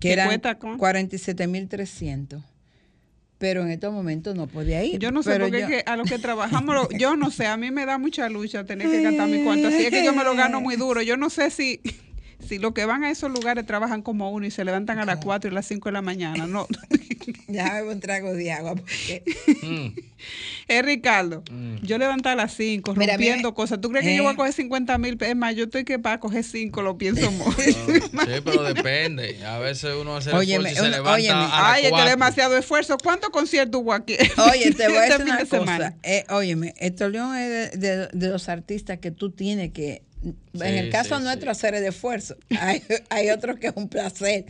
que 0.00 0.08
¿Qué 0.08 0.12
eran 0.14 0.26
cuesta 0.28 0.56
cuánto? 0.56 0.84
47.300. 0.84 2.42
Pero 3.38 3.62
en 3.62 3.70
estos 3.70 3.92
momentos 3.92 4.34
no 4.34 4.48
podía 4.48 4.82
ir. 4.84 4.98
Yo 4.98 5.12
no 5.12 5.22
sé, 5.22 5.30
Pero 5.30 5.44
porque 5.46 5.60
yo- 5.60 5.66
es 5.68 5.70
que 5.84 5.90
a 5.90 5.96
los 5.96 6.08
que 6.10 6.18
trabajamos, 6.18 6.74
lo- 6.74 6.88
yo 6.98 7.14
no 7.16 7.30
sé, 7.30 7.46
a 7.46 7.56
mí 7.56 7.70
me 7.70 7.86
da 7.86 7.96
mucha 7.96 8.28
lucha 8.28 8.64
tener 8.64 8.90
que 8.90 9.00
gastar 9.02 9.28
mi 9.28 9.44
cuarto. 9.44 9.68
Así 9.68 9.84
es 9.84 9.90
que 9.90 10.04
yo 10.04 10.12
me 10.12 10.24
lo 10.24 10.34
gano 10.34 10.60
muy 10.60 10.74
duro. 10.76 11.02
Yo 11.02 11.16
no 11.16 11.30
sé 11.30 11.50
si, 11.50 11.80
si 12.46 12.58
los 12.58 12.72
que 12.72 12.84
van 12.84 13.04
a 13.04 13.10
esos 13.10 13.30
lugares 13.30 13.66
trabajan 13.66 14.02
como 14.02 14.30
uno 14.30 14.46
y 14.46 14.50
se 14.50 14.64
levantan 14.64 14.98
a 14.98 15.04
las 15.04 15.18
4 15.18 15.50
y 15.50 15.54
las 15.54 15.66
5 15.66 15.88
de 15.88 15.92
la 15.92 16.02
mañana. 16.02 16.46
No. 16.46 16.66
Déjame 17.48 17.82
un 17.82 18.00
trago 18.00 18.32
de 18.34 18.52
agua. 18.52 18.74
Porque... 18.74 19.22
Es 20.68 20.82
Ricardo, 20.84 21.42
yo 21.82 21.98
levanté 21.98 22.28
a 22.30 22.34
las 22.36 22.54
5 22.54 22.94
Mira, 22.94 23.14
rompiendo 23.14 23.48
mira, 23.48 23.54
cosas. 23.54 23.80
¿Tú 23.80 23.90
crees 23.90 24.04
que 24.04 24.12
yo 24.14 24.20
eh. 24.22 24.24
voy 24.24 24.32
a 24.32 24.36
coger 24.36 24.52
50 24.52 24.98
mil? 24.98 25.16
Es 25.20 25.36
más, 25.36 25.54
yo 25.56 25.64
estoy 25.64 25.84
que 25.84 25.98
para 25.98 26.20
coger 26.20 26.44
5 26.44 26.82
lo 26.82 26.96
pienso 26.98 27.30
mucho. 27.32 27.50
Sí, 27.60 27.74
pero 28.44 28.62
depende. 28.62 29.44
A 29.44 29.58
veces 29.58 29.94
uno 30.00 30.16
hace 30.16 30.30
el 30.30 30.36
Óyeme, 30.36 30.70
esfuerzo 30.70 30.72
y 30.72 30.74
se 30.76 30.88
una- 30.88 30.96
levanta 30.96 31.12
óyeme. 31.14 31.34
a 31.38 31.42
las 31.42 31.50
Ay, 31.52 31.80
es 31.80 31.86
que 31.86 31.90
cuatro. 31.90 32.10
demasiado 32.10 32.56
esfuerzo. 32.56 32.96
¿Cuántos 33.02 33.30
conciertos 33.30 33.80
hubo 33.80 33.92
aquí? 33.92 34.16
Oye, 34.52 34.72
te 34.72 34.88
voy 34.88 34.96
a 34.98 35.06
este 35.06 35.18
decir 35.24 35.60
una 35.60 35.66
cosa. 35.66 35.94
Eh, 36.02 36.24
óyeme, 36.30 36.74
el 36.78 36.94
León 37.12 37.36
es 37.36 37.72
de, 37.72 37.78
de- 37.78 38.08
de 38.12 38.28
los 38.28 38.48
artistas 38.48 38.98
que 38.98 39.10
tú 39.10 39.30
tienes 39.30 39.72
que. 39.72 40.02
En 40.22 40.74
el 40.74 40.90
caso 40.90 41.18
nuestro, 41.20 41.50
hacer 41.50 41.74
el 41.74 41.84
esfuerzo. 41.84 42.36
Hay, 42.60 42.82
hay 43.10 43.30
otros 43.30 43.58
que 43.58 43.68
es 43.68 43.72
un 43.76 43.88
placer. 43.88 44.46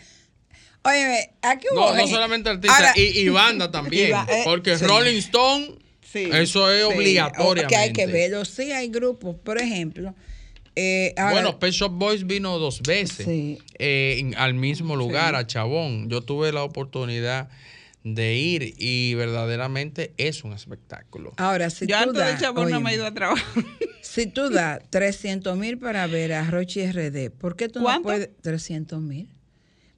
Óyeme, 0.82 1.30
aquí 1.42 1.66
hubo. 1.72 1.94
No, 1.94 2.06
solamente 2.06 2.48
artistas, 2.50 2.78
Ahora- 2.78 2.92
y, 2.96 3.18
y 3.20 3.28
banda 3.28 3.70
también. 3.72 4.10
Y 4.10 4.32
eh, 4.32 4.42
porque 4.44 4.78
sí. 4.78 4.84
Rolling 4.84 5.16
Stone, 5.18 5.74
Sí. 6.10 6.28
eso 6.32 6.70
es 6.72 6.86
Sí, 6.88 6.94
obligatoriamente. 6.96 7.66
Que 7.68 7.76
hay 7.76 7.92
que 7.92 8.06
verlo. 8.06 8.44
Sí, 8.44 8.72
hay 8.72 8.88
grupos. 8.88 9.36
Por 9.44 9.60
ejemplo. 9.60 10.14
eh, 10.76 11.12
ahora- 11.18 11.32
Bueno, 11.32 11.58
Pet 11.58 11.72
Shop 11.72 11.92
Boys 11.92 12.26
vino 12.26 12.58
dos 12.58 12.80
veces 12.82 13.26
eh, 13.28 14.16
en- 14.18 14.34
al 14.36 14.54
mismo 14.54 14.96
lugar, 14.96 15.34
a 15.34 15.46
Chabón. 15.46 16.08
Yo 16.08 16.22
tuve 16.22 16.52
la 16.52 16.62
oportunidad 16.62 17.48
de 18.04 18.34
ir 18.36 18.74
y 18.78 19.14
verdaderamente 19.14 20.12
es 20.16 20.44
un 20.44 20.52
espectáculo. 20.52 21.32
ahora, 21.36 21.70
si 21.70 21.86
Yo 21.86 21.96
tú 21.96 22.18
antes 22.20 22.40
de 22.40 22.52
no 22.52 22.80
me 22.80 22.92
he 22.92 22.94
ido 22.94 23.06
a 23.06 23.12
trabajar. 23.14 23.64
Si 24.00 24.26
tú 24.26 24.48
das 24.48 24.80
300 24.88 25.56
mil 25.56 25.76
para 25.78 26.06
ver 26.06 26.32
a 26.32 26.42
Rochi 26.50 26.90
RD, 26.90 27.30
¿por 27.30 27.56
qué 27.56 27.68
tú 27.68 27.82
¿Cuánto? 27.82 28.08
no 28.08 28.14
puedes? 28.14 28.30
300 28.40 29.00
mil. 29.02 29.28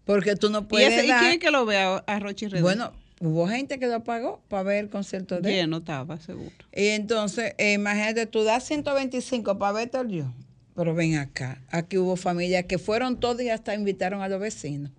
Porque 0.05 0.35
tú 0.35 0.51
no 0.51 0.61
¿Y, 0.61 0.65
puedes 0.65 1.05
¿Y 1.05 1.09
dar- 1.09 1.21
quién 1.21 1.33
es 1.35 1.39
que 1.39 1.51
lo 1.51 1.65
ve 1.65 1.79
a, 1.79 2.19
Rochi 2.19 2.49
Redón? 2.49 2.63
Bueno, 2.63 2.93
hubo 3.21 3.47
gente 3.47 3.79
que 3.79 3.87
lo 3.87 4.03
pagó 4.03 4.43
para 4.49 4.65
ver 4.65 4.85
el 4.85 4.91
concierto 4.91 5.41
de 5.41 5.51
él. 5.51 5.57
Lleno 5.57 5.79
estaba, 5.79 6.19
seguro. 6.19 6.51
Y 6.75 6.89
entonces, 6.89 7.55
eh, 7.59 7.75
imagínate, 7.75 8.27
tú 8.27 8.43
das 8.43 8.65
125 8.65 9.59
para 9.59 9.73
ver 9.73 9.91
todo 9.91 10.05
yo. 10.09 10.33
Pero 10.75 10.95
ven 10.95 11.17
acá, 11.17 11.63
aquí 11.71 11.97
hubo 11.99 12.17
familias 12.17 12.65
que 12.65 12.79
fueron 12.79 13.21
todos 13.21 13.41
y 13.43 13.51
hasta 13.51 13.75
invitaron 13.75 14.23
a 14.23 14.29
los 14.29 14.41
vecinos. 14.41 14.91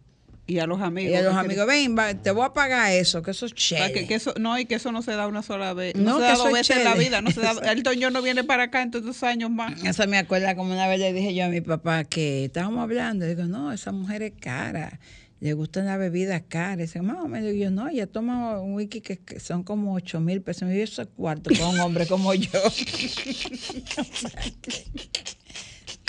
Y 0.51 0.59
a 0.59 0.67
los 0.67 0.81
amigos. 0.81 1.13
Y 1.13 1.15
a 1.15 1.21
los 1.21 1.33
amigos, 1.33 1.65
ven, 1.65 1.97
va, 1.97 2.13
te 2.13 2.29
voy 2.29 2.43
a 2.43 2.51
pagar 2.51 2.91
eso, 2.91 3.21
que 3.21 3.31
eso 3.31 3.45
es 3.45 3.53
chévere. 3.53 3.93
que, 3.93 4.05
que 4.05 4.15
eso, 4.15 4.33
no, 4.37 4.59
y 4.59 4.65
que 4.65 4.75
eso 4.75 4.91
no 4.91 5.01
se 5.01 5.13
da 5.13 5.25
una 5.27 5.43
sola 5.43 5.73
vez. 5.73 5.95
No, 5.95 6.03
No, 6.03 6.15
se 6.15 6.23
que 6.23 6.27
da 6.27 6.35
dos 6.35 6.47
es 6.47 6.53
veces 6.53 6.75
en 6.75 6.83
la 6.83 6.95
vida. 6.95 7.21
No 7.21 7.31
se 7.31 7.39
da, 7.39 7.51
Elton 7.71 7.95
John 8.01 8.11
no 8.11 8.21
viene 8.21 8.43
para 8.43 8.63
acá 8.63 8.81
en 8.81 8.91
todos 8.91 9.05
estos 9.05 9.23
años 9.23 9.49
más. 9.49 9.81
Eso 9.81 10.05
me 10.07 10.17
acuerda 10.17 10.53
como 10.57 10.73
una 10.73 10.89
vez 10.89 10.99
le 10.99 11.13
dije 11.13 11.33
yo 11.33 11.45
a 11.45 11.47
mi 11.47 11.61
papá 11.61 12.03
que 12.03 12.43
estábamos 12.43 12.83
hablando. 12.83 13.25
Digo, 13.25 13.45
no, 13.45 13.71
esa 13.71 13.93
mujer 13.93 14.23
es 14.23 14.33
cara. 14.41 14.99
Le 15.39 15.53
gustan 15.53 15.85
las 15.85 15.97
bebidas 15.97 16.41
caras. 16.49 16.79
Dice, 16.79 16.99
o 16.99 17.03
menos. 17.03 17.49
Digo 17.49 17.63
yo, 17.63 17.71
no, 17.71 17.87
ella 17.87 18.07
toma 18.07 18.59
un 18.59 18.73
wiki 18.73 18.99
que, 18.99 19.19
que 19.19 19.39
son 19.39 19.63
como 19.63 19.93
8 19.93 20.19
mil 20.19 20.41
pesos. 20.41 20.69
Y 20.69 20.81
eso 20.81 21.01
es 21.01 21.07
cuarto 21.15 21.49
para 21.49 21.67
un 21.69 21.79
hombre 21.79 22.07
como 22.07 22.33
yo. 22.33 22.49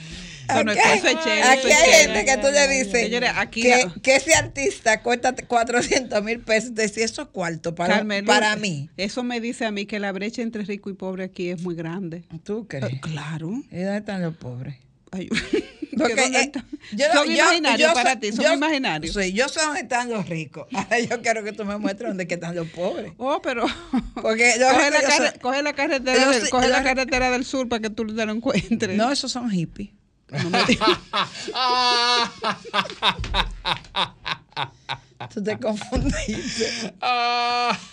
Aquí 0.48 0.78
hay 0.78 1.00
gente- 1.00 1.10
es- 1.12 1.24
chévere, 1.24 1.42
Aquí 1.42 1.68
hay 1.70 2.24
que 2.24 2.36
tú 2.42 2.48
le 2.52 2.68
dices 2.68 2.92
Señores, 2.92 3.30
aquí- 3.36 3.62
que, 3.62 3.86
que 4.02 4.16
ese 4.16 4.34
artista 4.34 5.02
cuesta 5.02 5.34
400 5.34 6.22
mil 6.22 6.40
pesos. 6.40 6.74
Decía, 6.74 7.04
eso 7.04 7.22
es 7.22 7.28
cuarto 7.28 7.74
para, 7.74 7.96
Carmen, 7.96 8.24
para 8.24 8.56
mí. 8.56 8.88
Eso 8.96 9.22
me 9.22 9.40
dice 9.40 9.66
a 9.66 9.70
mí 9.70 9.86
que 9.86 9.98
la 9.98 10.12
brecha 10.12 10.42
entre 10.42 10.64
rico 10.64 10.90
y 10.90 10.94
pobre 10.94 11.24
aquí 11.24 11.50
es 11.50 11.60
muy 11.62 11.74
grande. 11.74 12.24
¿Tú 12.44 12.66
crees? 12.66 12.92
Eh, 12.94 13.00
claro. 13.00 13.50
¿Y 13.70 13.76
dónde 13.80 13.98
están 13.98 14.22
los 14.22 14.34
pobres? 14.36 14.76
Ay, 15.10 15.28
Porque, 15.98 16.14
¿que 16.14 16.20
dónde 16.20 16.40
eh, 16.42 16.52
yo- 16.92 17.06
son 17.12 17.26
yo- 17.26 17.32
imaginarios 17.32 17.88
yo 17.88 17.94
para 17.94 18.20
ti, 18.20 18.30
son 18.30 18.44
yo- 18.44 18.52
imaginarios. 18.54 19.14
Sí, 19.14 19.32
yo 19.32 19.48
sé 19.48 19.60
dónde 19.60 19.80
están 19.80 20.10
los 20.10 20.28
ricos. 20.28 20.68
Ahora 20.74 21.00
yo 21.00 21.20
quiero 21.22 21.42
que 21.42 21.52
tú 21.52 21.64
me 21.64 21.76
muestres 21.78 22.10
dónde 22.10 22.26
están 22.28 22.54
los 22.54 22.68
pobres. 22.68 23.12
Oh, 23.16 23.40
pero 23.42 23.64
Porque 24.14 24.54
coge, 24.60 24.90
la 24.90 25.32
coge 25.40 25.62
la 25.62 25.72
carretera 25.72 26.22
Yo 26.22 26.30
del, 26.30 26.48
coge 26.50 26.68
la 26.68 26.78
yo- 26.78 26.84
carretera 26.84 27.30
del 27.30 27.44
sur 27.44 27.68
para 27.68 27.80
que 27.82 27.90
tú 27.90 28.06
te 28.14 28.26
lo 28.26 28.32
encuentres. 28.32 28.96
No, 28.96 29.10
esos 29.10 29.32
son 29.32 29.50
hippies. 29.50 29.90
Tú 35.34 35.42
te 35.42 35.58
confundiste. 35.58 36.94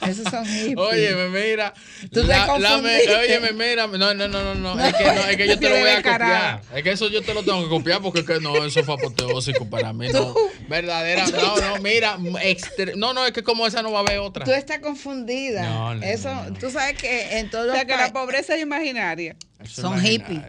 Esos 0.07 0.29
son 0.29 0.45
hippies. 0.45 0.77
Óyeme, 0.77 1.29
mira. 1.29 1.73
Tú 2.11 2.21
te 2.21 2.27
la- 2.27 2.45
confundiste. 2.45 3.07
me- 3.07 3.15
óyeme, 3.15 3.51
mira. 3.53 3.87
No, 3.87 4.13
no, 4.13 4.27
no, 4.27 4.27
no, 4.27 4.55
no. 4.55 4.85
Es 4.85 4.93
que, 4.93 5.03
no, 5.05 5.11
es 5.21 5.37
que 5.37 5.47
yo 5.47 5.59
te 5.59 5.69
lo 5.69 5.79
voy 5.79 5.89
a 5.89 5.95
copiar. 6.03 6.61
Es 6.75 6.83
que 6.83 6.91
eso 6.91 7.09
yo 7.09 7.23
te 7.23 7.33
lo 7.33 7.41
tengo 7.43 7.63
que 7.63 7.69
copiar 7.69 7.99
porque 8.01 8.19
es 8.19 8.25
que 8.27 8.39
no, 8.39 8.63
eso 8.63 8.83
fue 8.83 8.93
apoteósico 8.93 9.67
para 9.69 9.91
mí. 9.91 10.07
No. 10.09 10.35
Verdadera. 10.69 11.25
No, 11.27 11.55
no, 11.57 11.77
mira. 11.81 12.17
extre- 12.17 12.95
no, 12.95 13.13
no, 13.13 13.25
es 13.25 13.31
que 13.31 13.43
como 13.43 13.65
esa 13.65 13.81
no 13.81 13.91
va 13.91 13.99
a 13.99 14.01
haber 14.03 14.19
otra. 14.19 14.45
Tú 14.45 14.51
estás 14.51 14.79
confundida. 14.79 15.63
No, 15.63 15.95
no, 15.95 16.03
Eso, 16.05 16.33
no, 16.33 16.53
tú 16.53 16.69
sabes 16.69 16.95
que 16.97 17.39
en 17.39 17.49
todos 17.49 17.69
O 17.69 17.71
sea 17.73 17.83
los 17.83 17.91
que 17.91 17.97
la 18.01 18.13
pobreza 18.13 18.55
es 18.55 18.61
imaginaria. 18.61 19.35
Eso 19.59 19.81
son 19.81 19.97
es 19.97 20.03
hippies. 20.03 20.41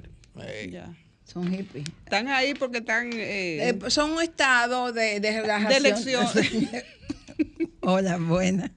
Ya. 0.71 0.91
Son 1.27 1.51
hippies. 1.53 1.85
Están 2.05 2.29
ahí 2.29 2.55
porque 2.55 2.79
están 2.79 3.11
eh, 3.13 3.69
Eh, 3.71 3.79
son 3.91 4.13
un 4.13 4.23
estado 4.23 4.93
de, 4.93 5.19
de 5.21 5.41
relajación. 5.43 5.69
de 5.69 5.77
elección. 5.77 6.27
Hola, 7.83 8.17
buena. 8.19 8.71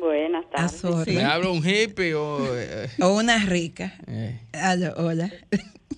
Buenas 0.00 0.44
tardes. 0.50 0.84
orden. 0.84 1.14
¿Me 1.14 1.24
habla 1.24 1.48
un 1.50 1.66
hippie 1.66 2.14
o.? 2.14 2.38
eh, 2.56 2.88
O 3.00 3.14
una 3.16 3.38
rica. 3.44 3.94
eh. 4.06 4.40
Aló, 4.52 4.92
hola. 4.96 5.30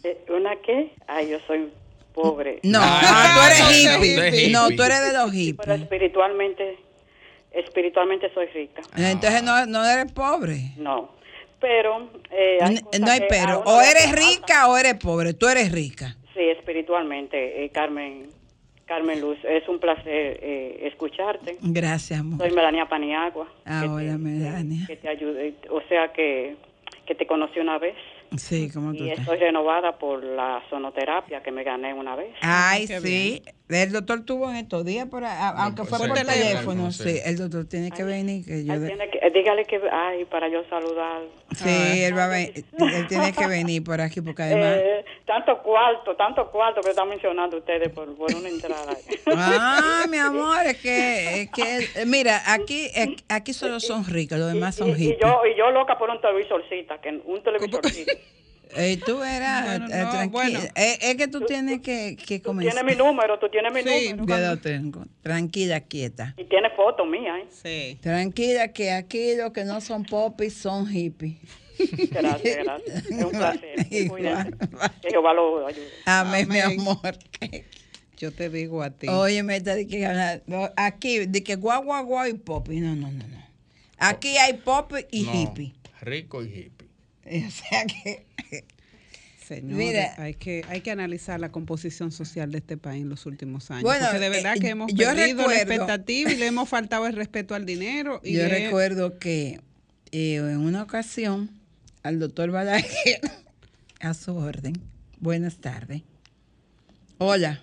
Eh, 0.05 0.25
¿Una 0.29 0.51
qué? 0.65 0.93
Ay, 1.09 1.31
yo 1.31 1.39
soy 1.47 1.69
pobre. 2.15 2.61
No, 2.63 2.79
Ah, 2.83 3.01
ah, 3.03 3.33
tú 3.35 3.41
no, 3.41 3.47
eres 3.47 3.61
no, 3.61 3.71
hippie. 4.05 4.17
no, 4.17 4.27
hippie. 4.27 4.51
No, 4.51 4.69
tú 4.77 4.83
eres 4.83 5.01
de 5.01 5.13
los 5.13 5.31
Pero 5.31 5.33
hippies. 5.33 5.81
espiritualmente, 5.81 6.79
espiritualmente 7.53 8.33
soy 8.35 8.47
rica. 8.49 8.83
Entonces 8.97 9.43
no, 9.43 9.67
no 9.67 9.85
eres 9.85 10.13
pobre. 10.13 10.73
No. 10.77 11.17
Pero 11.61 12.09
eh, 12.31 12.59
hay 12.61 12.79
No 13.01 13.11
hay 13.11 13.23
pero. 13.29 13.61
O 13.65 13.81
eres 13.81 14.13
rica 14.13 14.69
o 14.69 14.77
eres 14.77 14.95
pobre. 14.95 15.35
Tú 15.35 15.49
eres 15.49 15.73
rica. 15.73 16.17
Sí, 16.35 16.41
espiritualmente, 16.51 17.65
eh, 17.65 17.71
Carmen, 17.71 18.29
Carmen 18.87 19.21
Luz. 19.21 19.39
Es 19.45 19.69
un 19.69 19.81
placer 19.81 20.39
eh, 20.43 20.81
escucharte. 20.85 21.57
Gracias, 21.61 22.21
amor. 22.21 22.39
Soy 22.39 22.53
Melania 22.55 22.87
Paniagua. 22.87 23.49
Ah, 23.65 23.81
que 23.83 23.89
hola, 23.89 24.13
te- 24.13 24.19
Melania. 24.19 24.87
Que 24.87 24.97
te 24.97 25.09
ayude, 25.09 25.55
o 25.71 25.81
sea 25.89 26.13
que, 26.13 26.57
que 27.07 27.15
te 27.15 27.27
conocí 27.27 27.59
una 27.59 27.79
vez 27.79 27.97
Sí, 28.37 28.71
¿cómo 28.71 28.93
tú 28.95 29.05
y 29.05 29.09
estás? 29.11 29.21
estoy 29.25 29.39
renovada 29.39 29.99
por 29.99 30.23
la 30.23 30.63
sonoterapia 30.69 31.43
que 31.43 31.51
me 31.51 31.65
gané 31.65 31.95
una 31.95 32.15
vez. 32.15 32.35
Ay, 32.43 32.87
Qué 32.87 33.01
sí. 33.01 33.43
El 33.69 33.93
doctor 33.93 34.25
tuvo 34.25 34.49
en 34.49 34.57
estos 34.57 34.85
días, 34.85 35.07
por, 35.09 35.25
a- 35.25 35.49
aunque 35.51 35.85
fue 35.85 35.99
pues, 35.99 36.11
por 36.11 36.19
teléfono. 36.19 36.91
sí. 36.91 37.03
Sí, 37.05 37.21
el 37.25 37.37
doctor 37.37 37.67
tiene 37.67 37.91
que 37.91 38.03
venir. 38.03 38.45
Que 38.45 38.65
yo 38.65 38.73
Ay, 38.73 38.79
de- 38.79 38.87
tiene 38.87 39.11
que- 39.11 39.19
eh, 39.19 39.31
dígale 39.31 39.65
que, 39.67 39.79
ay, 39.93 40.25
para 40.25 40.49
yo 40.49 40.63
saludar. 40.71 41.21
Sí, 41.55 42.03
él, 42.03 42.17
va 42.17 42.25
a 42.25 42.29
ven- 42.29 42.53
él 42.55 43.07
tiene 43.09 43.33
que 43.33 43.47
venir 43.47 43.85
por 43.85 44.01
aquí 44.01 44.21
porque 44.23 44.43
además... 44.43 44.77
Eh, 44.99 45.05
tanto 45.27 45.63
cuarto, 45.63 46.17
tanto 46.17 46.51
cuarto 46.51 46.81
que 46.81 46.91
están 46.91 47.09
mencionando 47.09 47.59
ustedes 47.59 47.91
por, 47.91 48.15
por 48.17 48.35
una 48.35 48.49
entrada. 48.49 48.97
Ah, 49.27 50.07
mi 50.09 50.17
amor, 50.19 50.65
es 50.67 50.79
que, 50.79 51.43
es 51.43 51.51
que 51.51 51.79
eh, 52.01 52.07
mira, 52.07 52.41
aquí 52.47 52.89
aquí 53.29 53.53
solo 53.53 53.79
son 53.81 54.05
ricos, 54.07 54.39
los 54.39 54.53
demás 54.53 54.75
son 54.77 54.89
y, 54.91 54.93
y 55.11 55.19
yo 55.23 55.43
y 55.45 55.57
yo 55.57 55.71
loca 55.71 55.99
por 55.99 56.09
un 56.11 56.21
televisorcita, 56.21 56.99
que 57.01 57.21
un 57.25 57.43
televisorcito. 57.43 58.13
Eh, 58.77 59.01
tú 59.05 59.23
eras 59.23 59.79
Bueno, 59.79 59.87
eh, 59.95 60.03
no, 60.05 60.11
tranquila. 60.11 60.29
bueno. 60.31 60.61
Eh, 60.75 60.99
es 61.01 61.15
que 61.17 61.29
tú 61.29 61.41
tienes 61.43 61.81
que, 61.81 62.17
que 62.17 62.43
comenzar. 62.43 62.75
Tienes 62.75 62.97
mi 62.99 63.03
número, 63.03 63.39
tú 63.39 63.49
tienes 63.49 63.73
mi 63.73 63.83
Sí. 63.83 64.13
número. 64.15 64.39
Yo 64.39 64.47
lo 64.47 64.59
tengo. 64.59 65.05
Tranquila, 65.23 65.81
quieta. 65.81 66.35
Y 66.37 66.45
tienes 66.45 66.73
fotos 66.77 67.07
mías, 67.09 67.35
¿eh? 67.63 67.93
Sí. 67.95 67.99
Tranquila, 68.01 68.69
que 68.73 68.91
aquí 68.91 69.35
los 69.37 69.53
que 69.53 69.65
no 69.65 69.81
son 69.81 70.05
popis 70.05 70.55
son 70.55 70.87
hippies. 70.87 71.37
Gracias, 72.11 72.65
gracias. 72.65 73.07
Es 73.07 73.25
un 73.25 73.31
placer. 73.31 73.87
Igual. 73.91 74.57
Que 75.01 75.11
Jehová 75.11 75.33
lo 75.33 75.67
ayude. 75.67 75.89
Amén, 76.05 76.49
mi 76.49 76.59
amor. 76.61 77.17
Yo 78.19 78.33
te 78.33 78.51
digo 78.51 78.83
a 78.83 78.91
ti. 78.91 79.07
Oye, 79.09 79.43
me 79.45 79.57
está 79.57 79.77
de 79.77 79.87
que 79.87 80.05
hablar- 80.05 80.43
aquí, 80.77 81.27
de 81.27 81.43
que 81.45 81.55
guau, 81.55 81.85
guau, 81.85 82.05
guau 82.05 82.27
y 82.27 82.35
popi. 82.35 82.81
No, 82.81 82.97
no, 82.97 83.11
no, 83.13 83.27
no. 83.29 83.39
Aquí 83.99 84.37
hay 84.39 84.55
popi 84.55 84.97
y 85.13 85.23
No, 85.23 85.33
hippie. 85.35 85.73
Rico 86.01 86.43
y 86.43 86.47
hippie. 86.49 86.78
O 87.47 87.51
sea 87.51 87.85
que. 87.87 88.25
Señores, 89.45 89.77
Mira. 89.79 90.15
hay 90.19 90.35
que 90.35 90.63
hay 90.69 90.83
que 90.83 90.91
analizar 90.91 91.41
la 91.41 91.51
composición 91.51 92.13
social 92.13 92.53
de 92.53 92.59
este 92.59 92.77
país 92.77 93.03
en 93.03 93.09
los 93.09 93.25
últimos 93.25 93.71
años. 93.71 93.83
Bueno, 93.85 94.05
porque 94.07 94.19
de 94.21 94.29
verdad 94.29 94.57
eh, 94.57 94.61
que 94.61 94.69
hemos 94.69 94.93
yo 94.93 95.07
perdido 95.09 95.47
la 95.49 95.55
expectativa 95.57 96.31
y 96.33 96.37
le 96.37 96.47
hemos 96.47 96.69
faltado 96.69 97.07
el 97.07 97.15
respeto 97.15 97.55
al 97.55 97.65
dinero. 97.65 98.21
Y 98.23 98.35
Yo 98.35 98.43
es- 98.43 98.51
recuerdo 98.51 99.19
que 99.19 99.61
eh, 100.13 100.37
en 100.37 100.59
una 100.59 100.83
ocasión 100.83 101.49
al 102.03 102.19
doctor 102.19 102.51
Balaguer, 102.51 103.21
a 104.01 104.13
su 104.13 104.37
orden, 104.37 104.75
buenas 105.19 105.57
tardes. 105.57 106.03
Hola. 107.17 107.63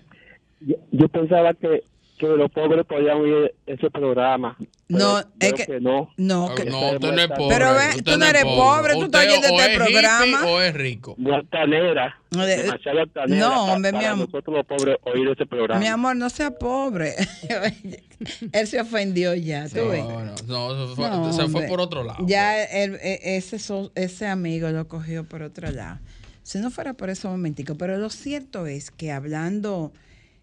Yo, 0.60 0.74
yo 0.90 1.08
pensaba 1.08 1.54
que, 1.54 1.82
que 2.18 2.26
los 2.26 2.50
pobres 2.50 2.84
podían 2.86 3.18
oír 3.18 3.54
ese 3.66 3.90
programa. 3.90 4.56
No, 4.88 5.18
es 5.40 5.52
que- 5.54 5.80
no. 5.80 6.10
No, 6.16 6.54
que- 6.54 6.64
No, 6.66 6.92
usted 6.92 7.12
no 7.12 7.20
es 7.20 7.28
pobre. 7.28 7.56
Pero 7.56 7.74
ve, 7.74 8.02
tú 8.04 8.16
no 8.18 8.24
eres 8.26 8.44
pobre, 8.44 8.94
tú 8.94 9.02
estás 9.06 9.26
oyendo 9.26 9.46
este 9.48 9.72
es 9.72 9.76
programa. 9.78 10.26
hippie 10.26 10.36
o 10.52 10.60
es 10.62 10.74
rico. 10.74 11.14
Muy 11.18 11.34
altanera. 11.34 12.20
De- 12.30 12.56
Demasiado 12.62 13.00
altanera. 13.00 13.40
no, 13.48 13.64
hombre, 13.72 13.92
mi 13.92 14.04
amor. 14.04 14.28
nosotros 14.32 14.56
los 14.58 14.66
pobres 14.66 14.96
oír 15.02 15.28
ese 15.28 15.44
programa. 15.46 15.80
Mi 15.80 15.86
amor, 15.88 16.14
no 16.14 16.30
sea 16.30 16.52
pobre. 16.52 17.14
Él 18.52 18.66
se 18.68 18.80
ofendió 18.80 19.34
ya, 19.34 19.68
tú 19.68 19.88
ves. 19.88 20.04
No, 20.04 20.24
no, 20.24 20.74
no, 20.74 20.88
se 20.88 20.94
fue, 20.94 21.08
No, 21.10 21.32
se 21.32 21.48
fue 21.48 21.62
por 21.66 21.80
otro 21.80 22.04
lado. 22.04 22.24
Ya 22.26 22.62
él- 22.64 22.98
e- 23.02 23.36
ese, 23.36 23.58
ese 23.96 24.26
amigo 24.26 24.68
lo 24.70 24.86
cogió 24.86 25.24
por 25.24 25.42
otro 25.42 25.70
lado. 25.70 25.98
Si 26.44 26.58
no 26.58 26.70
fuera 26.70 26.94
por 26.94 27.10
ese 27.10 27.26
momentico. 27.26 27.74
Pero 27.74 27.98
lo 27.98 28.08
cierto 28.08 28.66
es 28.66 28.90
que 28.92 29.10
hablando 29.10 29.92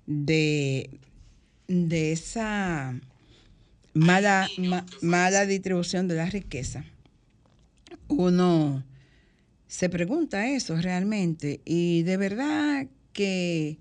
de, 0.06 0.90
de 1.68 2.12
esa 2.12 2.94
mala, 3.94 4.50
ma- 4.58 4.86
mala 5.02 5.46
distribución 5.46 6.08
de 6.08 6.16
la 6.16 6.26
riqueza, 6.26 6.86
uno 8.08 8.84
se 9.68 9.90
pregunta 9.90 10.48
eso 10.50 10.76
realmente. 10.78 11.62
Y 11.66 12.04
de 12.04 12.18
verdad 12.18 12.88
que, 13.12 13.80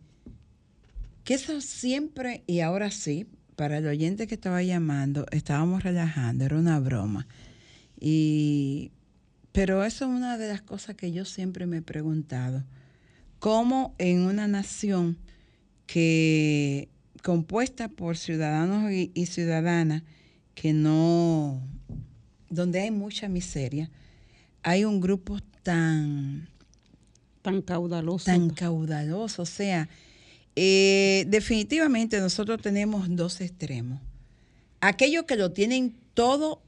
que 1.24 1.34
eso 1.34 1.60
siempre, 1.60 2.42
y 2.46 2.60
ahora 2.60 2.90
sí, 2.90 3.26
para 3.56 3.78
el 3.78 3.86
oyente 3.86 4.26
que 4.26 4.34
estaba 4.34 4.62
llamando, 4.62 5.26
estábamos 5.30 5.82
relajando, 5.82 6.44
era 6.44 6.58
una 6.58 6.80
broma. 6.80 7.26
Y, 8.00 8.90
pero 9.52 9.84
eso 9.84 10.06
es 10.06 10.10
una 10.10 10.38
de 10.38 10.48
las 10.48 10.62
cosas 10.62 10.96
que 10.96 11.12
yo 11.12 11.24
siempre 11.24 11.66
me 11.66 11.78
he 11.78 11.82
preguntado. 11.82 12.64
¿Cómo 13.38 13.94
en 13.98 14.20
una 14.22 14.48
nación 14.48 15.18
que 15.86 16.88
compuesta 17.22 17.88
por 17.88 18.16
ciudadanos 18.16 18.90
y, 18.92 19.10
y 19.14 19.26
ciudadanas 19.26 20.02
que 20.54 20.72
no, 20.72 21.62
donde 22.50 22.80
hay 22.80 22.90
mucha 22.90 23.28
miseria, 23.28 23.90
hay 24.62 24.84
un 24.84 25.00
grupo 25.00 25.38
tan 25.62 26.48
tan 27.42 27.62
caudaloso. 27.62 28.24
tan 28.26 28.50
caudaloso. 28.50 29.42
O 29.42 29.46
sea, 29.46 29.88
eh, 30.54 31.24
definitivamente 31.28 32.20
nosotros 32.20 32.60
tenemos 32.60 33.06
dos 33.16 33.40
extremos. 33.40 34.00
Aquellos 34.80 35.24
que 35.24 35.36
lo 35.36 35.52
tienen 35.52 35.94
todo 36.14 36.62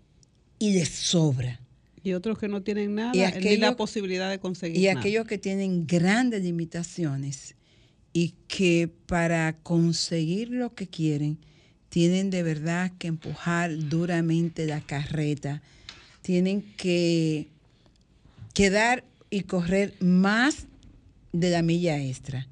y 0.59 0.73
les 0.73 0.89
sobra. 0.89 1.61
Y 2.03 2.13
otros 2.13 2.39
que 2.39 2.49
no 2.49 2.63
tienen 2.63 2.95
nada, 2.95 3.13
Y 3.15 3.19
ni 3.19 3.25
aquellos- 3.25 3.61
la 3.61 3.77
posibilidad 3.77 4.31
de 4.31 4.39
conseguir 4.39 4.79
Y 4.81 4.87
nada. 4.87 5.01
aquellos 5.01 5.27
que 5.27 5.39
tienen 5.39 5.87
grandes 5.87 6.43
limitaciones 6.43 7.55
y 8.15 8.33
que 8.49 8.89
para 9.07 9.53
conseguir 9.59 10.49
lo 10.49 10.75
que 10.75 10.87
quieren 10.87 11.37
tienen 11.91 12.31
de 12.31 12.43
verdad 12.43 12.93
que 12.99 13.09
empujar 13.09 13.77
duramente 13.89 14.67
la 14.67 14.81
carreta, 14.81 15.63
tienen 16.23 16.63
que, 16.77 17.49
que 18.55 18.71
dar 18.71 19.05
y 19.31 19.43
correr 19.43 19.95
más 20.01 20.67
de 21.33 21.51
la 21.51 21.63
milla 21.63 22.01
extra. 22.01 22.49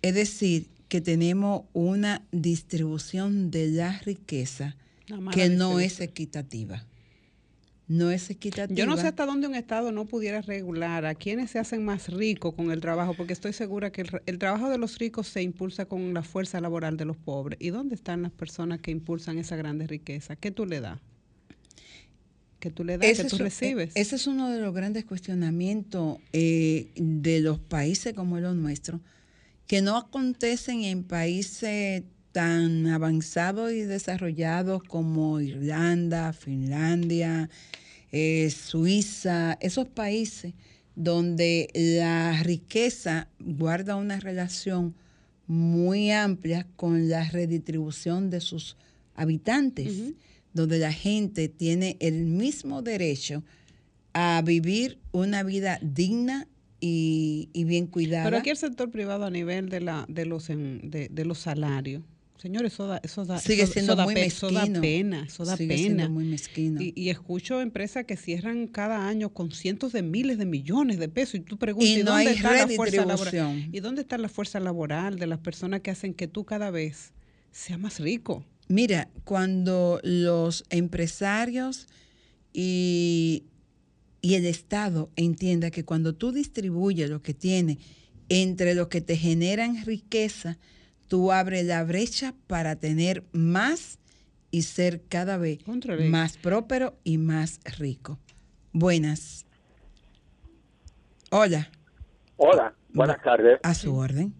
Es 0.00 0.14
decir, 0.14 0.66
que 0.88 1.00
tenemos 1.00 1.62
una 1.72 2.22
distribución 2.32 3.50
de 3.50 3.68
la 3.68 3.98
riqueza 4.00 4.76
que 5.32 5.48
no 5.48 5.80
es 5.80 6.00
equitativa. 6.00 6.84
No 7.92 8.10
es 8.10 8.30
equitativa. 8.30 8.74
Yo 8.76 8.86
no 8.86 8.96
sé 8.96 9.06
hasta 9.08 9.26
dónde 9.26 9.46
un 9.46 9.54
Estado 9.54 9.92
no 9.92 10.06
pudiera 10.06 10.40
regular 10.40 11.04
a 11.04 11.14
quienes 11.14 11.50
se 11.50 11.58
hacen 11.58 11.84
más 11.84 12.08
ricos 12.08 12.54
con 12.54 12.70
el 12.70 12.80
trabajo, 12.80 13.12
porque 13.14 13.32
estoy 13.34 13.52
segura 13.52 13.92
que 13.92 14.00
el, 14.02 14.08
el 14.24 14.38
trabajo 14.38 14.70
de 14.70 14.78
los 14.78 14.98
ricos 14.98 15.28
se 15.28 15.42
impulsa 15.42 15.84
con 15.84 16.14
la 16.14 16.22
fuerza 16.22 16.60
laboral 16.60 16.96
de 16.96 17.04
los 17.04 17.16
pobres. 17.18 17.58
¿Y 17.60 17.68
dónde 17.70 17.94
están 17.94 18.22
las 18.22 18.32
personas 18.32 18.80
que 18.80 18.90
impulsan 18.92 19.36
esa 19.38 19.56
grande 19.56 19.86
riqueza? 19.86 20.36
¿Qué 20.36 20.50
tú 20.50 20.64
le 20.64 20.80
das? 20.80 21.00
¿Qué 22.60 22.70
tú 22.70 22.84
le 22.84 22.96
das? 22.96 23.08
Ese 23.08 23.24
¿Qué 23.24 23.28
tú 23.28 23.36
es- 23.36 23.42
recibes? 23.42 23.96
e- 23.96 24.00
Ese 24.00 24.16
es 24.16 24.26
uno 24.26 24.48
de 24.50 24.60
los 24.60 24.72
grandes 24.72 25.04
cuestionamientos 25.04 26.18
eh, 26.32 26.90
de 26.96 27.40
los 27.40 27.58
países 27.58 28.14
como 28.14 28.38
los 28.38 28.54
nuestros, 28.56 29.00
que 29.66 29.82
no 29.82 29.96
acontecen 29.96 30.84
en 30.84 31.02
países 31.04 32.04
tan 32.30 32.86
avanzados 32.86 33.72
y 33.72 33.80
desarrollados 33.82 34.82
como 34.84 35.40
Irlanda, 35.40 36.32
Finlandia, 36.32 37.50
eh, 38.12 38.50
Suiza, 38.50 39.56
esos 39.60 39.88
países 39.88 40.54
donde 40.94 41.68
la 41.74 42.42
riqueza 42.42 43.28
guarda 43.40 43.96
una 43.96 44.20
relación 44.20 44.94
muy 45.46 46.10
amplia 46.10 46.66
con 46.76 47.08
la 47.08 47.28
redistribución 47.30 48.30
de 48.30 48.40
sus 48.40 48.76
habitantes, 49.14 50.02
donde 50.52 50.78
la 50.78 50.92
gente 50.92 51.48
tiene 51.48 51.96
el 52.00 52.26
mismo 52.26 52.82
derecho 52.82 53.42
a 54.12 54.42
vivir 54.44 54.98
una 55.12 55.42
vida 55.42 55.78
digna 55.82 56.46
y, 56.80 57.48
y 57.54 57.64
bien 57.64 57.86
cuidada. 57.86 58.24
Pero 58.24 58.36
aquí 58.38 58.50
el 58.50 58.56
sector 58.56 58.90
privado 58.90 59.24
a 59.24 59.30
nivel 59.30 59.68
de, 59.70 59.80
la, 59.80 60.04
de, 60.08 60.26
los, 60.26 60.50
en- 60.50 60.90
de, 60.90 61.08
de 61.08 61.24
los 61.24 61.38
salarios. 61.38 62.02
Señores, 62.42 62.72
eso 62.72 62.88
da, 62.88 63.00
eso 63.04 63.24
da, 63.24 63.38
Sigue 63.38 63.62
eso- 63.62 63.74
siendo 63.74 63.92
eso 63.92 63.96
da 63.98 64.04
muy 64.04 64.14
pe- 64.14 64.26
eso 64.26 64.50
da 64.50 64.60
mezquino. 64.62 64.80
pena, 64.80 65.24
eso 65.28 65.44
da 65.44 65.56
Sigue 65.56 65.68
pena. 65.76 65.78
siendo 65.84 66.10
muy 66.10 66.24
mezquino. 66.24 66.82
Y, 66.82 66.92
y 66.96 67.10
escucho 67.10 67.60
empresas 67.60 68.04
que 68.04 68.16
cierran 68.16 68.66
cada 68.66 69.06
año 69.06 69.32
con 69.32 69.52
cientos 69.52 69.92
de 69.92 70.02
miles 70.02 70.38
de 70.38 70.44
millones 70.46 70.98
de 70.98 71.08
pesos 71.08 71.36
y 71.36 71.40
tú 71.40 71.56
preguntas, 71.56 71.88
Y 71.88 72.00
¿y, 72.00 72.02
no 72.02 72.10
dónde 72.10 72.32
está 72.32 72.56
la 72.56 72.66
fuerza 72.68 73.04
laboral? 73.06 73.68
¿Y 73.72 73.78
dónde 73.80 74.02
está 74.02 74.18
la 74.18 74.28
fuerza 74.28 74.58
laboral 74.58 75.18
de 75.20 75.26
las 75.28 75.38
personas 75.38 75.80
que 75.82 75.92
hacen 75.92 76.14
que 76.14 76.26
tú 76.26 76.44
cada 76.44 76.70
vez 76.72 77.12
seas 77.52 77.78
más 77.78 78.00
rico? 78.00 78.44
Mira, 78.68 79.08
cuando 79.24 80.00
los 80.02 80.64
empresarios 80.70 81.86
y, 82.52 83.44
y 84.20 84.34
el 84.34 84.46
Estado 84.46 85.10
entienda 85.16 85.70
que 85.70 85.84
cuando 85.84 86.14
tú 86.14 86.32
distribuyes 86.32 87.08
lo 87.08 87.22
que 87.22 87.34
tienes 87.34 87.78
entre 88.28 88.74
los 88.74 88.88
que 88.88 89.00
te 89.00 89.16
generan 89.16 89.84
riqueza, 89.84 90.58
tú 91.12 91.30
abres 91.30 91.66
la 91.66 91.84
brecha 91.84 92.32
para 92.46 92.76
tener 92.76 93.22
más 93.32 93.98
y 94.50 94.62
ser 94.62 95.02
cada 95.10 95.36
vez 95.36 95.58
más 96.08 96.38
próspero 96.38 96.94
y 97.04 97.18
más 97.18 97.60
rico. 97.78 98.18
Buenas. 98.72 99.44
Hola, 101.30 101.70
Hola, 102.38 102.74
buenas 102.94 103.22
tardes. 103.22 103.60
a 103.62 103.74
su 103.74 103.94
orden. 103.94 104.32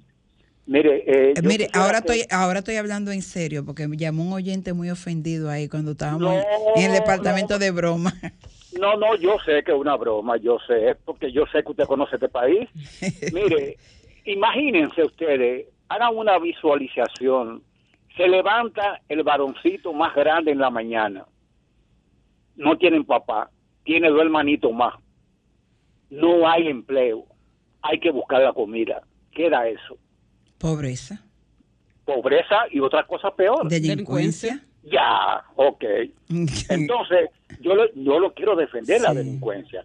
Mire, 0.64 1.04
eh, 1.06 1.34
Eh, 1.36 1.42
Mire, 1.42 1.68
ahora 1.74 2.00
que- 2.00 2.14
estoy, 2.20 2.26
ahora 2.30 2.60
estoy 2.60 2.76
hablando 2.76 3.10
en 3.12 3.20
serio 3.20 3.66
porque 3.66 3.86
me 3.86 3.98
llamó 3.98 4.24
un 4.24 4.32
oyente 4.32 4.72
muy 4.72 4.88
ofendido 4.88 5.50
ahí 5.50 5.68
cuando 5.68 5.90
estábamos 5.90 6.20
No, 6.36 6.42
en 6.74 6.84
el 6.86 6.92
departamento 6.92 7.58
de 7.58 7.70
broma. 7.70 8.14
No, 8.80 8.96
no, 8.96 9.14
yo 9.16 9.36
sé 9.44 9.62
que 9.62 9.72
es 9.72 9.76
una 9.78 9.96
broma, 9.96 10.38
yo 10.38 10.56
sé, 10.66 10.96
porque 11.04 11.30
yo 11.32 11.44
sé 11.52 11.62
que 11.62 11.72
usted 11.72 11.84
conoce 11.84 12.14
este 12.14 12.30
país. 12.30 12.66
Mire, 13.30 13.76
imagínense 14.24 15.04
ustedes, 15.04 15.66
hagan 15.93 16.16
una 16.16 16.38
visualización. 16.38 17.62
Se 18.16 18.28
levanta 18.28 19.01
el 19.09 19.22
varoncito 19.22 19.93
más 19.93 20.14
grande 20.14 20.53
en 20.53 20.59
la 20.59 20.70
mañana. 20.70 21.24
No 22.57 22.76
tienen 22.76 23.05
papá, 23.05 23.51
tiene 23.84 24.09
dos 24.11 24.20
hermanitos 24.20 24.72
más. 24.72 24.95
No 26.11 26.49
hay 26.49 26.68
empleo. 26.68 27.24
Hay 27.82 27.99
que 27.99 28.11
buscar 28.11 28.43
la 28.43 28.53
comida. 28.53 29.03
¿Qué 29.32 29.49
da 29.49 29.66
eso? 29.66 29.97
Pobreza, 30.59 31.20
Pobreza 32.05 32.57
y 32.70 32.80
otras 32.80 33.07
cosas 33.07 33.32
peores. 33.32 33.68
delincuencia. 33.70 34.61
Ya, 34.84 35.43
ok. 35.57 35.84
Entonces, 36.68 37.30
yo 37.61 37.74
lo, 37.74 37.93
yo 37.95 38.18
lo 38.18 38.32
quiero 38.34 38.57
defender 38.57 39.01
la 39.01 39.14
delincuencia. 39.14 39.84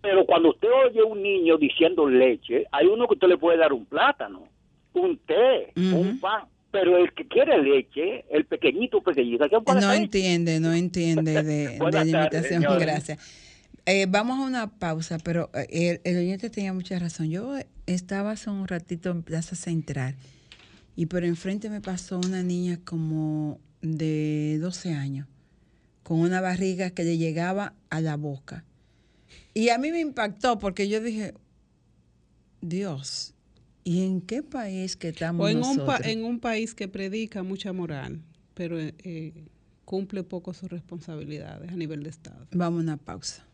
Pero 0.00 0.24
cuando 0.24 0.50
usted 0.50 0.68
oye 0.86 1.00
a 1.00 1.04
un 1.04 1.22
niño 1.22 1.56
diciendo 1.58 2.06
leche, 2.06 2.64
hay 2.70 2.86
uno 2.86 3.08
que 3.08 3.14
usted 3.14 3.28
le 3.28 3.38
puede 3.38 3.58
dar 3.58 3.72
un 3.72 3.86
plátano, 3.86 4.44
un 4.96 5.18
té, 5.18 5.72
un 5.76 6.18
pan. 6.20 6.44
Pero 6.72 6.98
el 6.98 7.12
que 7.14 7.26
quiere 7.26 7.62
leche, 7.62 8.24
el 8.30 8.44
pequeñito, 8.44 9.02
pequeñito, 9.02 9.48
¿qué 9.48 9.60
puede 9.60 9.80
No 9.80 9.92
entiende, 9.92 10.60
no 10.60 10.72
entiende 10.74 11.42
de, 11.42 11.78
de 11.78 12.60
la. 12.60 12.78
Gracias. 12.78 13.18
Eh, 13.86 14.06
vamos 14.08 14.38
a 14.38 14.42
una 14.42 14.78
pausa, 14.78 15.18
pero 15.22 15.48
eh, 15.54 16.00
el, 16.04 16.12
el 16.12 16.18
oyente 16.18 16.50
tenía 16.50 16.72
mucha 16.72 16.98
razón. 16.98 17.30
Yo 17.30 17.54
estaba 17.86 18.32
hace 18.32 18.50
un 18.50 18.66
ratito 18.66 19.10
en 19.10 19.22
Plaza 19.22 19.54
Central 19.54 20.16
y 20.96 21.06
por 21.06 21.24
enfrente 21.24 21.70
me 21.70 21.80
pasó 21.80 22.18
una 22.18 22.42
niña 22.42 22.80
como 22.84 23.60
de 23.82 24.58
12 24.60 24.92
años 24.92 25.28
con 26.02 26.20
una 26.20 26.40
barriga 26.40 26.90
que 26.90 27.04
le 27.04 27.18
llegaba 27.18 27.74
a 27.90 28.00
la 28.00 28.16
boca. 28.16 28.64
Y 29.54 29.70
a 29.70 29.78
mí 29.78 29.90
me 29.90 30.00
impactó 30.00 30.58
porque 30.58 30.88
yo 30.88 31.00
dije, 31.00 31.34
Dios, 32.60 33.34
¿y 33.86 34.02
en 34.04 34.20
qué 34.20 34.42
país 34.42 34.96
que 34.96 35.08
estamos 35.10 35.44
O 35.44 35.48
en 35.48 35.56
un, 35.58 35.60
nosotros? 35.62 36.00
pa- 36.00 36.08
en 36.10 36.24
un 36.24 36.40
país 36.40 36.74
que 36.74 36.88
predica 36.88 37.44
mucha 37.44 37.72
moral, 37.72 38.20
pero 38.54 38.80
eh, 38.80 39.32
cumple 39.84 40.24
poco 40.24 40.52
sus 40.52 40.68
responsabilidades 40.68 41.70
a 41.70 41.76
nivel 41.76 42.02
de 42.02 42.10
Estado. 42.10 42.48
Vamos 42.50 42.80
a 42.80 42.82
una 42.82 42.96
pausa. 42.96 43.46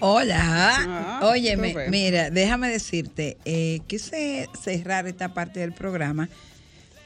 Hola. 0.00 0.38
Ah, 0.40 1.20
Óyeme, 1.24 1.74
mira, 1.90 2.30
déjame 2.30 2.68
decirte, 2.68 3.36
eh, 3.44 3.80
quise 3.88 4.48
cerrar 4.60 5.08
esta 5.08 5.34
parte 5.34 5.58
del 5.60 5.72
programa 5.72 6.28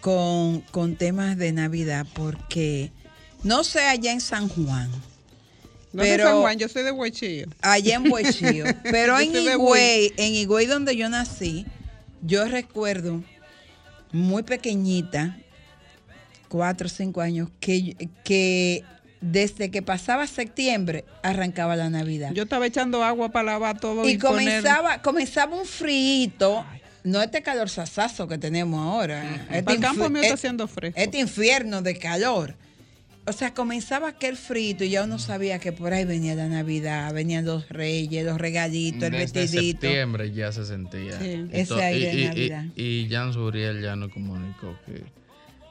con, 0.00 0.60
con 0.72 0.96
temas 0.96 1.38
de 1.38 1.52
Navidad 1.52 2.06
porque 2.14 2.90
no 3.44 3.64
sé 3.64 3.80
allá 3.84 4.12
en 4.12 4.20
San 4.20 4.48
Juan. 4.48 4.90
No 5.92 6.02
pero 6.02 6.24
San 6.26 6.40
Juan, 6.40 6.58
yo 6.58 6.68
soy 6.68 6.84
de 6.84 6.90
Huechillo. 6.92 7.46
allá 7.60 7.96
en 7.96 8.10
Huechillo. 8.10 8.64
Pero 8.84 9.18
en 9.18 9.34
Higüey, 9.36 10.12
en 10.16 10.34
Higüey 10.34 10.66
donde 10.66 10.96
yo 10.96 11.08
nací, 11.10 11.66
yo 12.22 12.46
recuerdo 12.46 13.22
muy 14.10 14.42
pequeñita, 14.42 15.36
cuatro 16.48 16.86
o 16.86 16.90
cinco 16.90 17.20
años, 17.20 17.48
que, 17.60 18.08
que 18.24 18.84
desde 19.20 19.70
que 19.70 19.82
pasaba 19.82 20.26
septiembre 20.26 21.04
arrancaba 21.22 21.76
la 21.76 21.90
Navidad. 21.90 22.32
Yo 22.32 22.44
estaba 22.44 22.66
echando 22.66 23.04
agua 23.04 23.30
para 23.30 23.52
lavar 23.52 23.78
todo 23.78 24.08
y 24.08 24.12
y, 24.12 24.18
poner- 24.18 24.20
comenzaba, 24.20 25.02
comenzaba 25.02 25.56
un 25.56 25.66
frío, 25.66 26.64
no 27.04 27.20
este 27.22 27.42
calor 27.42 27.68
sasazo 27.68 28.28
que 28.28 28.38
tenemos 28.38 28.80
ahora. 28.80 29.24
este 29.50 29.62
Para 29.62 29.74
el 29.76 29.80
campo 29.82 30.08
mío 30.08 30.22
está 30.22 30.34
eh, 30.34 30.38
haciendo 30.38 30.68
fresco. 30.68 30.98
Este 30.98 31.18
infierno 31.18 31.82
de 31.82 31.98
calor. 31.98 32.56
O 33.24 33.32
sea, 33.32 33.54
comenzaba 33.54 34.08
aquel 34.08 34.36
frío 34.36 34.76
y 34.80 34.88
ya 34.90 35.04
uno 35.04 35.18
sabía 35.18 35.60
que 35.60 35.70
por 35.72 35.92
ahí 35.92 36.04
venía 36.04 36.34
la 36.34 36.48
Navidad, 36.48 37.14
venían 37.14 37.44
los 37.44 37.68
reyes, 37.68 38.24
los 38.24 38.36
regalitos, 38.38 39.04
el 39.04 39.12
Desde 39.12 39.40
vestidito. 39.42 39.80
septiembre 39.82 40.32
ya 40.32 40.50
se 40.50 40.64
sentía. 40.66 41.20
Sí. 41.20 41.46
Ese 41.52 41.82
aire 41.84 42.06
de 42.08 42.14
y, 42.14 42.22
y- 42.22 42.26
Navidad. 42.26 42.64
Y, 42.74 42.82
y 42.82 43.08
Jan 43.08 43.32
Suriel 43.32 43.80
ya 43.80 43.94
nos 43.94 44.10
comunicó 44.12 44.76
que 44.86 45.04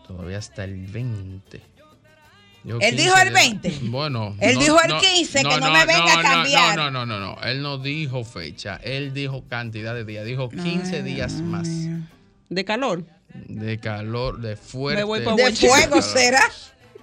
todavía 0.08 0.38
hasta 0.38 0.64
el 0.64 0.88
20. 0.88 1.62
Dijo 2.64 2.78
¿Él 2.80 2.96
15 2.96 3.04
dijo 3.04 3.16
el 3.18 3.30
días. 3.30 3.62
20? 3.62 3.72
Bueno. 3.90 4.36
Él 4.40 4.58
dijo 4.58 4.78
el 4.82 4.94
15, 4.98 5.40
que 5.44 5.58
no 5.60 5.72
me 5.72 5.86
venga 5.86 6.20
a 6.20 6.22
cambiar. 6.22 6.78
No, 6.78 6.90
no, 6.90 7.06
no, 7.06 7.20
no, 7.20 7.36
no. 7.36 7.42
Él 7.44 7.62
no 7.62 7.80
dijo 7.80 8.24
fecha. 8.24 8.80
Él 8.84 9.14
dijo 9.14 9.44
cantidad 9.50 9.94
de 9.94 10.06
días. 10.06 10.26
Dijo 10.26 10.48
15 10.48 11.04
días 11.04 11.34
más. 11.42 11.68
¿De 12.50 12.64
calor? 12.64 13.04
De 13.34 13.78
calor, 13.80 14.40
de 14.40 14.56
fuerte. 14.56 15.02
Me 15.02 15.04
voy 15.04 15.20
pa' 15.22 15.36
De 15.36 15.52
fuego 15.54 16.02
será. 16.02 16.44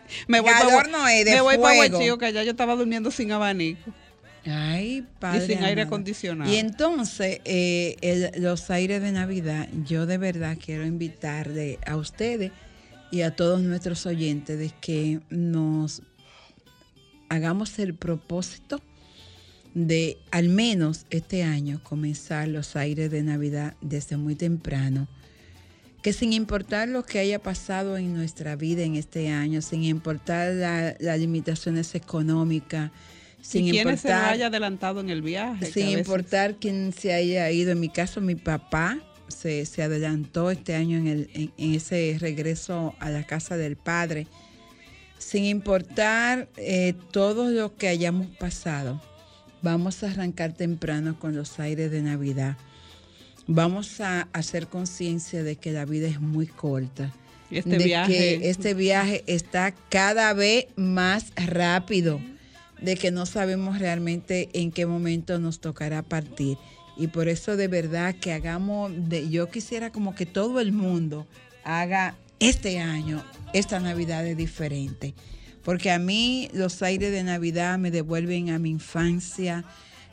Me 0.28 0.40
voy 0.40 0.50
Calor 0.52 0.84
pa' 0.84 0.88
no 0.90 1.08
es, 1.08 1.24
de 1.24 1.32
Me 1.32 1.40
voy 1.40 1.58
para 1.58 1.74
fuego. 1.88 2.18
Que 2.18 2.26
allá 2.26 2.42
yo 2.44 2.50
estaba 2.50 2.74
durmiendo 2.76 3.10
sin 3.10 3.32
abanico. 3.32 3.92
Ay, 4.46 5.04
padre. 5.18 5.44
Y 5.44 5.46
sin 5.48 5.62
aire 5.64 5.82
acondicionado. 5.82 6.50
Y 6.50 6.56
entonces, 6.56 7.40
eh, 7.44 7.96
el- 8.00 8.42
los 8.42 8.70
aires 8.70 9.02
de 9.02 9.12
Navidad, 9.12 9.68
yo 9.86 10.06
de 10.06 10.16
verdad 10.16 10.56
quiero 10.64 10.86
invitarle 10.86 11.78
a 11.86 11.96
ustedes 11.96 12.52
y 13.10 13.22
a 13.22 13.34
todos 13.36 13.60
nuestros 13.60 14.06
oyentes 14.06 14.58
de 14.58 14.70
que 14.80 15.20
nos 15.30 16.02
hagamos 17.28 17.78
el 17.78 17.94
propósito 17.94 18.80
de 19.74 20.18
al 20.30 20.48
menos 20.48 21.04
este 21.10 21.42
año 21.42 21.80
comenzar 21.82 22.48
los 22.48 22.74
aires 22.76 23.10
de 23.10 23.22
Navidad 23.22 23.74
desde 23.80 24.16
muy 24.16 24.34
temprano. 24.34 25.08
Que 26.08 26.12
sin 26.14 26.32
importar 26.32 26.88
lo 26.88 27.04
que 27.04 27.18
haya 27.18 27.38
pasado 27.38 27.98
en 27.98 28.14
nuestra 28.14 28.56
vida 28.56 28.82
en 28.82 28.96
este 28.96 29.28
año, 29.28 29.60
sin 29.60 29.84
importar 29.84 30.54
la- 30.54 30.96
las 31.00 31.18
limitaciones 31.18 31.94
económicas, 31.94 32.90
sin 33.42 33.66
y 33.66 33.70
quienes 33.72 34.00
se 34.00 34.08
importar 34.08 34.32
haya 34.32 34.46
adelantado 34.46 35.00
en 35.00 35.10
el 35.10 35.20
viaje. 35.20 35.66
sin 35.66 35.84
veces- 35.88 35.98
importar 35.98 36.56
quién 36.56 36.94
se 36.94 37.12
haya 37.12 37.50
ido. 37.50 37.72
En 37.72 37.80
mi 37.80 37.90
caso, 37.90 38.22
mi 38.22 38.36
papá 38.36 38.98
se, 39.28 39.66
se 39.66 39.82
adelantó 39.82 40.50
este 40.50 40.74
año 40.74 40.96
en, 40.96 41.08
el, 41.08 41.30
en, 41.34 41.52
en 41.58 41.74
ese 41.74 42.16
regreso 42.18 42.94
a 43.00 43.10
la 43.10 43.24
casa 43.24 43.58
del 43.58 43.76
padre. 43.76 44.26
Sin 45.18 45.44
importar 45.44 46.48
eh, 46.56 46.94
todo 47.10 47.50
lo 47.50 47.76
que 47.76 47.88
hayamos 47.88 48.28
pasado, 48.38 49.02
vamos 49.60 50.02
a 50.02 50.10
arrancar 50.10 50.54
temprano 50.54 51.18
con 51.18 51.36
los 51.36 51.60
aires 51.60 51.90
de 51.90 52.00
Navidad. 52.00 52.56
Vamos 53.48 54.00
a 54.00 54.28
hacer 54.32 54.68
conciencia 54.68 55.42
de 55.42 55.56
que 55.56 55.72
la 55.72 55.84
vida 55.84 56.06
es 56.06 56.20
muy 56.20 56.46
corta. 56.46 57.12
Y 57.50 57.58
este 57.58 57.78
de 57.78 57.84
viaje- 57.84 58.12
que 58.38 58.50
este 58.50 58.74
viaje 58.74 59.24
está 59.26 59.74
cada 59.88 60.34
vez 60.34 60.66
más 60.76 61.32
rápido 61.34 62.20
de 62.82 62.94
que 62.96 63.10
no 63.10 63.24
sabemos 63.26 63.78
realmente 63.78 64.50
en 64.52 64.70
qué 64.70 64.84
momento 64.86 65.38
nos 65.38 65.60
tocará 65.60 66.02
partir. 66.02 66.58
Y 66.96 67.06
por 67.06 67.26
eso 67.28 67.56
de 67.56 67.68
verdad 67.68 68.14
que 68.14 68.32
hagamos, 68.32 68.92
de, 69.08 69.28
yo 69.30 69.48
quisiera 69.50 69.90
como 69.90 70.14
que 70.14 70.26
todo 70.26 70.60
el 70.60 70.72
mundo 70.72 71.26
haga 71.64 72.16
este 72.40 72.80
año, 72.80 73.24
esta 73.54 73.80
Navidad 73.80 74.22
de 74.24 74.34
diferente. 74.34 75.14
Porque 75.64 75.90
a 75.90 75.98
mí 75.98 76.50
los 76.52 76.82
aires 76.82 77.10
de 77.12 77.22
Navidad 77.24 77.78
me 77.78 77.90
devuelven 77.90 78.50
a 78.50 78.58
mi 78.58 78.70
infancia, 78.70 79.64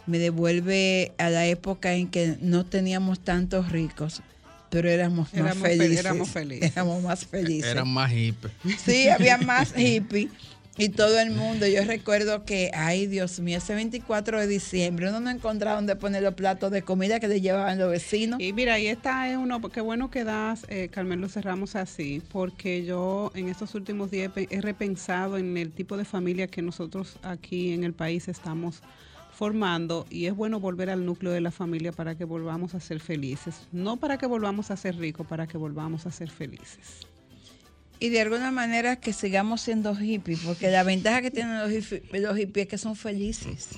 me 0.08 0.20
devuelve 0.20 1.12
a 1.18 1.30
la 1.30 1.46
época 1.48 1.94
en 1.94 2.08
que 2.10 2.38
no 2.42 2.66
teníamos 2.66 3.20
tantos 3.20 3.72
ricos, 3.72 4.22
pero 4.70 4.90
éramos, 4.90 5.34
más 5.34 5.58
fel- 5.58 5.78
felices. 5.78 6.00
éramos 6.00 6.30
felices. 6.30 6.72
Éramos 6.76 7.04
más 7.04 7.26
felices. 7.26 7.72
Eran 7.72 7.88
más 7.88 8.12
hippies. 8.12 8.54
Sí, 8.84 9.08
había 9.10 9.38
más 9.38 9.74
hippie 9.78 10.30
y 10.78 10.90
todo 10.90 11.18
el 11.20 11.32
mundo. 11.32 11.66
Yo 11.68 11.86
recuerdo 11.86 12.44
que, 12.44 12.70
ay 12.74 13.08
Dios 13.08 13.40
mío, 13.40 13.60
ese 13.60 13.74
24 13.74 14.42
de 14.42 14.48
diciembre 14.48 15.08
uno 15.08 15.22
no 15.22 15.30
encontraba 15.30 15.78
dónde 15.78 15.96
poner 15.96 16.22
los 16.24 16.34
platos 16.34 16.72
de 16.72 16.82
comida 16.82 17.22
que 17.22 17.30
le 17.30 17.40
llevaban 17.40 17.80
los 17.80 17.90
vecinos. 17.90 18.42
Y 18.42 18.52
mira, 18.52 18.78
y 18.78 18.88
esta 18.88 19.30
es 19.30 19.38
uno, 19.38 19.62
qué 19.70 19.80
bueno 19.80 20.12
que 20.12 20.26
das, 20.26 20.66
eh, 20.68 20.90
Carmen, 20.92 21.22
lo 21.22 21.30
cerramos 21.30 21.78
así, 21.78 22.22
porque 22.30 22.84
yo 22.84 23.32
en 23.36 23.48
estos 23.48 23.74
últimos 23.76 24.12
días 24.12 24.32
he 24.36 24.60
repensado 24.60 25.38
en 25.38 25.56
el 25.56 25.72
tipo 25.72 25.96
de 25.96 26.04
familia 26.04 26.48
que 26.48 26.62
nosotros 26.62 27.18
aquí 27.24 27.72
en 27.72 27.86
el 27.86 27.94
país 27.94 28.28
estamos 28.28 28.82
formando 29.36 30.06
y 30.10 30.28
es 30.28 30.36
bueno 30.36 30.60
volver 30.60 30.90
al 30.90 31.06
núcleo 31.06 31.32
de 31.34 31.42
la 31.42 31.52
familia 31.52 31.92
para 31.92 32.16
que 32.16 32.24
volvamos 32.24 32.74
a 32.74 32.80
ser 32.80 33.00
felices, 33.00 33.68
no 33.72 33.98
para 33.98 34.18
que 34.18 34.26
volvamos 34.26 34.72
a 34.72 34.78
ser 34.78 34.96
ricos, 34.96 35.28
para 35.28 35.46
que 35.46 35.58
volvamos 35.58 36.06
a 36.06 36.12
ser 36.12 36.30
felices. 36.30 37.06
Y 38.00 38.10
de 38.10 38.22
alguna 38.22 38.52
manera 38.52 38.98
que 38.98 39.14
sigamos 39.14 39.62
siendo 39.62 39.96
hippies, 39.96 40.40
porque 40.40 40.70
la 40.70 40.84
ventaja 40.84 41.22
que 41.22 41.32
tienen 41.32 41.60
los 41.60 41.70
hippies, 41.70 42.22
los 42.22 42.38
hippies 42.38 42.66
es 42.66 42.70
que 42.70 42.78
son 42.78 42.96
felices. 42.96 43.70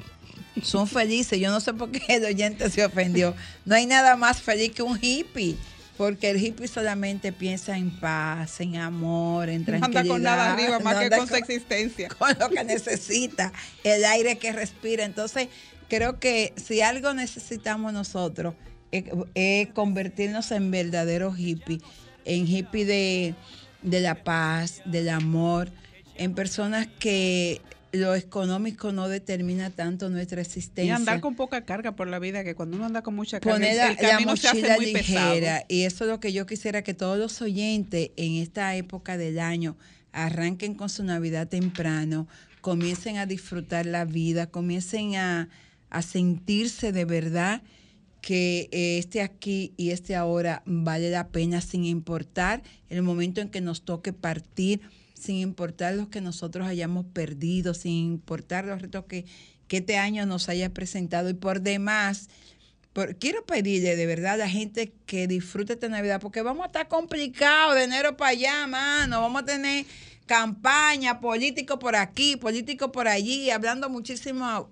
Son 0.63 0.87
felices. 0.87 1.39
Yo 1.39 1.51
no 1.51 1.59
sé 1.59 1.73
por 1.73 1.91
qué 1.91 2.15
el 2.15 2.25
oyente 2.25 2.69
se 2.69 2.83
ofendió. 2.83 3.35
No 3.65 3.75
hay 3.75 3.85
nada 3.85 4.15
más 4.15 4.41
feliz 4.41 4.71
que 4.71 4.81
un 4.81 4.97
hippie. 4.99 5.55
Porque 5.97 6.29
el 6.29 6.37
hippie 6.43 6.67
solamente 6.67 7.31
piensa 7.31 7.75
en 7.77 7.89
paz, 7.99 8.61
en 8.61 8.75
amor, 8.77 9.49
en 9.49 9.61
No 9.61 9.65
tranquilidad. 9.65 10.01
anda 10.01 10.13
con 10.13 10.23
nada 10.23 10.53
arriba 10.53 10.79
más 10.83 10.95
no 10.95 11.01
que 11.01 11.09
con 11.09 11.27
su 11.27 11.35
existencia. 11.35 12.09
con 12.09 12.29
lo 12.39 12.49
que 12.49 12.63
necesita, 12.63 13.51
el 13.83 14.05
aire 14.05 14.37
que 14.37 14.51
respira. 14.51 15.03
Entonces, 15.05 15.47
creo 15.89 16.19
que 16.19 16.53
si 16.55 16.81
algo 16.81 17.13
necesitamos 17.13 17.93
nosotros 17.93 18.53
es, 18.91 19.05
es 19.33 19.69
convertirnos 19.69 20.51
en 20.51 20.69
verdaderos 20.71 21.35
hippies, 21.35 21.81
en 22.25 22.45
hippies 22.45 22.87
de, 22.87 23.35
de 23.81 23.99
la 23.99 24.23
paz, 24.23 24.81
del 24.85 25.09
amor, 25.09 25.71
en 26.15 26.33
personas 26.35 26.87
que 26.99 27.61
lo 27.93 28.15
económico 28.15 28.91
no 28.91 29.07
determina 29.07 29.69
tanto 29.69 30.09
nuestra 30.09 30.41
Y 30.41 30.43
existencia. 30.45 30.95
andar 30.95 31.21
con 31.21 31.35
poca 31.35 31.63
carga 31.65 31.95
por 31.95 32.07
la 32.07 32.19
vida, 32.19 32.43
que 32.43 32.53
cuando 32.55 32.77
uno 32.77 32.85
anda 32.85 33.01
con 33.01 33.15
mucha 33.15 33.39
carga, 33.39 33.55
poner 33.55 33.71
el- 33.71 33.77
la, 33.77 33.87
el 33.89 33.95
la 33.95 34.09
camino 34.11 34.35
se 34.37 34.47
hace 34.49 34.57
mochila 34.61 34.75
muy 34.75 34.93
ligera 34.93 35.39
pesado. 35.55 35.65
y 35.69 35.81
eso 35.83 36.03
es 36.03 36.09
lo 36.09 36.19
que 36.19 36.33
yo 36.33 36.45
quisiera 36.45 36.81
que 36.83 36.93
todos 36.93 37.17
los 37.17 37.41
oyentes 37.41 38.11
en 38.17 38.35
esta 38.35 38.75
época 38.75 39.17
del 39.17 39.39
año 39.39 39.77
arranquen 40.11 40.73
con 40.75 40.89
su 40.89 41.03
Navidad 41.03 41.47
temprano, 41.47 42.27
comiencen 42.61 43.17
a 43.17 43.25
disfrutar 43.25 43.85
la 43.85 44.03
vida, 44.05 44.47
comiencen 44.47 45.15
a, 45.15 45.47
a 45.89 46.01
sentirse 46.01 46.91
de 46.91 47.05
verdad 47.05 47.61
que 48.21 48.67
eh, 48.71 48.97
este 48.97 49.21
aquí 49.21 49.73
y 49.77 49.91
este 49.91 50.15
ahora 50.15 50.63
vale 50.65 51.09
la 51.11 51.27
pena 51.29 51.61
sin 51.61 51.85
importar 51.85 52.63
el 52.89 53.01
momento 53.03 53.39
en 53.41 53.49
que 53.49 53.61
nos 53.61 53.83
toque 53.83 54.11
partir, 54.11 54.81
sin 55.19 55.37
importar 55.37 55.95
los 55.95 56.09
que 56.09 56.21
nosotros 56.21 56.67
hayamos 56.67 57.05
perdido, 57.05 57.73
sin 57.73 57.93
importar 57.93 58.65
los 58.65 58.81
retos 58.81 59.05
que, 59.05 59.25
que 59.67 59.77
este 59.77 59.97
año 59.97 60.25
nos 60.25 60.49
haya 60.49 60.73
presentado 60.73 61.29
y 61.29 61.33
por 61.33 61.61
demás. 61.61 62.29
quiero 63.19 63.45
pedirle 63.45 63.95
de 63.95 64.05
verdad 64.05 64.33
a 64.33 64.37
la 64.37 64.49
gente 64.49 64.93
que 65.05 65.27
disfrute 65.27 65.73
esta 65.73 65.89
Navidad, 65.89 66.21
porque 66.21 66.41
vamos 66.41 66.63
a 66.63 66.67
estar 66.67 66.87
complicados 66.87 67.75
de 67.75 67.83
enero 67.83 68.17
para 68.17 68.31
allá, 68.31 68.67
mano. 68.67 69.21
Vamos 69.21 69.43
a 69.43 69.45
tener 69.45 69.85
campaña, 70.25 71.19
político 71.19 71.79
por 71.79 71.95
aquí, 71.95 72.35
político 72.35 72.91
por 72.91 73.07
allí, 73.07 73.49
hablando 73.49 73.89
muchísimo 73.89 74.69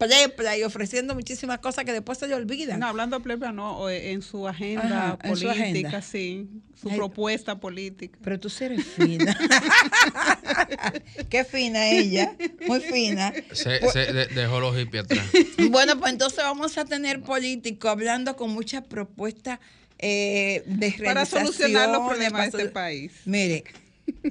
plepla 0.00 0.56
y 0.56 0.64
ofreciendo 0.64 1.14
muchísimas 1.14 1.58
cosas 1.60 1.84
que 1.84 1.92
después 1.92 2.18
se 2.18 2.26
le 2.26 2.34
olvidan. 2.34 2.80
No, 2.80 2.86
hablando 2.88 3.20
plebia, 3.20 3.52
no, 3.52 3.78
o 3.78 3.88
en 3.90 4.22
su 4.22 4.48
agenda 4.48 5.10
Ajá, 5.12 5.18
en 5.22 5.36
su 5.36 5.46
política, 5.46 5.88
agenda. 5.88 6.02
sí, 6.02 6.48
su 6.80 6.88
Ay. 6.90 6.96
propuesta 6.96 7.60
política. 7.60 8.18
Pero 8.22 8.40
tú 8.40 8.48
sí 8.50 8.64
eres 8.64 8.84
fina. 8.84 9.36
Qué 11.28 11.44
fina 11.44 11.88
ella, 11.90 12.34
muy 12.66 12.80
fina. 12.80 13.32
Se, 13.52 13.78
Pues- 13.80 13.92
se 13.92 14.12
de- 14.12 14.26
dejó 14.26 14.60
los 14.60 14.76
hippies 14.76 15.04
atrás. 15.04 15.26
Bueno, 15.70 15.98
pues 15.98 16.12
entonces 16.12 16.38
vamos 16.42 16.76
a 16.78 16.84
tener 16.84 17.20
políticos 17.22 17.90
hablando 17.90 18.34
con 18.36 18.50
muchas 18.50 18.84
propuestas 18.86 19.60
eh, 19.98 20.62
de 20.66 20.92
Para 21.04 21.26
solucionar 21.26 21.90
los 21.90 22.08
problemas 22.08 22.50
de 22.52 22.58
este 22.58 22.70
país. 22.72 23.12
Mire, 23.26 23.64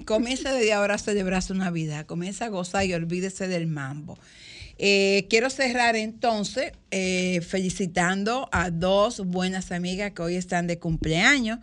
comienza 0.06 0.52
desde 0.52 0.74
ahora 0.74 0.96
a 0.96 0.98
celebrar 0.98 1.42
su 1.44 1.54
Navidad, 1.54 2.06
comienza 2.08 2.46
a 2.46 2.50
gozar 2.50 2.86
y 2.86 2.94
olvídese 2.94 3.48
del 3.48 3.68
mambo. 3.68 4.18
Eh, 4.82 5.28
quiero 5.30 5.50
cerrar 5.50 5.98
entonces 5.98 6.72
eh, 6.90 7.42
felicitando 7.42 8.48
a 8.54 8.72
dos 8.72 9.20
buenas 9.28 9.74
amigas 9.74 10.14
que 10.14 10.22
hoy 10.22 10.36
están 10.36 10.68
de 10.68 10.80
cumpleaños. 10.80 11.60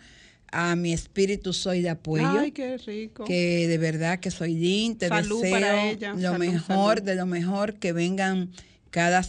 A 0.53 0.77
mi 0.77 0.93
espíritu 0.93 1.53
soy 1.53 1.81
de 1.83 1.89
apoyo 1.91 2.29
Ay, 2.39 2.53
qué 2.53 2.77
rico. 2.79 3.25
que 3.25 3.67
de 3.67 3.79
verdad 3.79 4.21
que 4.21 4.31
soy 4.31 4.55
linda, 4.55 4.99
te 5.01 5.09
Salud 5.09 5.43
deseo 5.43 5.57
para 5.59 5.91
ella, 5.91 6.13
lo 6.13 6.21
salud, 6.33 6.39
mejor, 6.39 6.95
salud. 6.99 7.03
de 7.07 7.15
lo 7.17 7.27
mejor, 7.27 7.75
que 7.75 7.93
vengan 7.93 8.51
cada, 8.91 9.23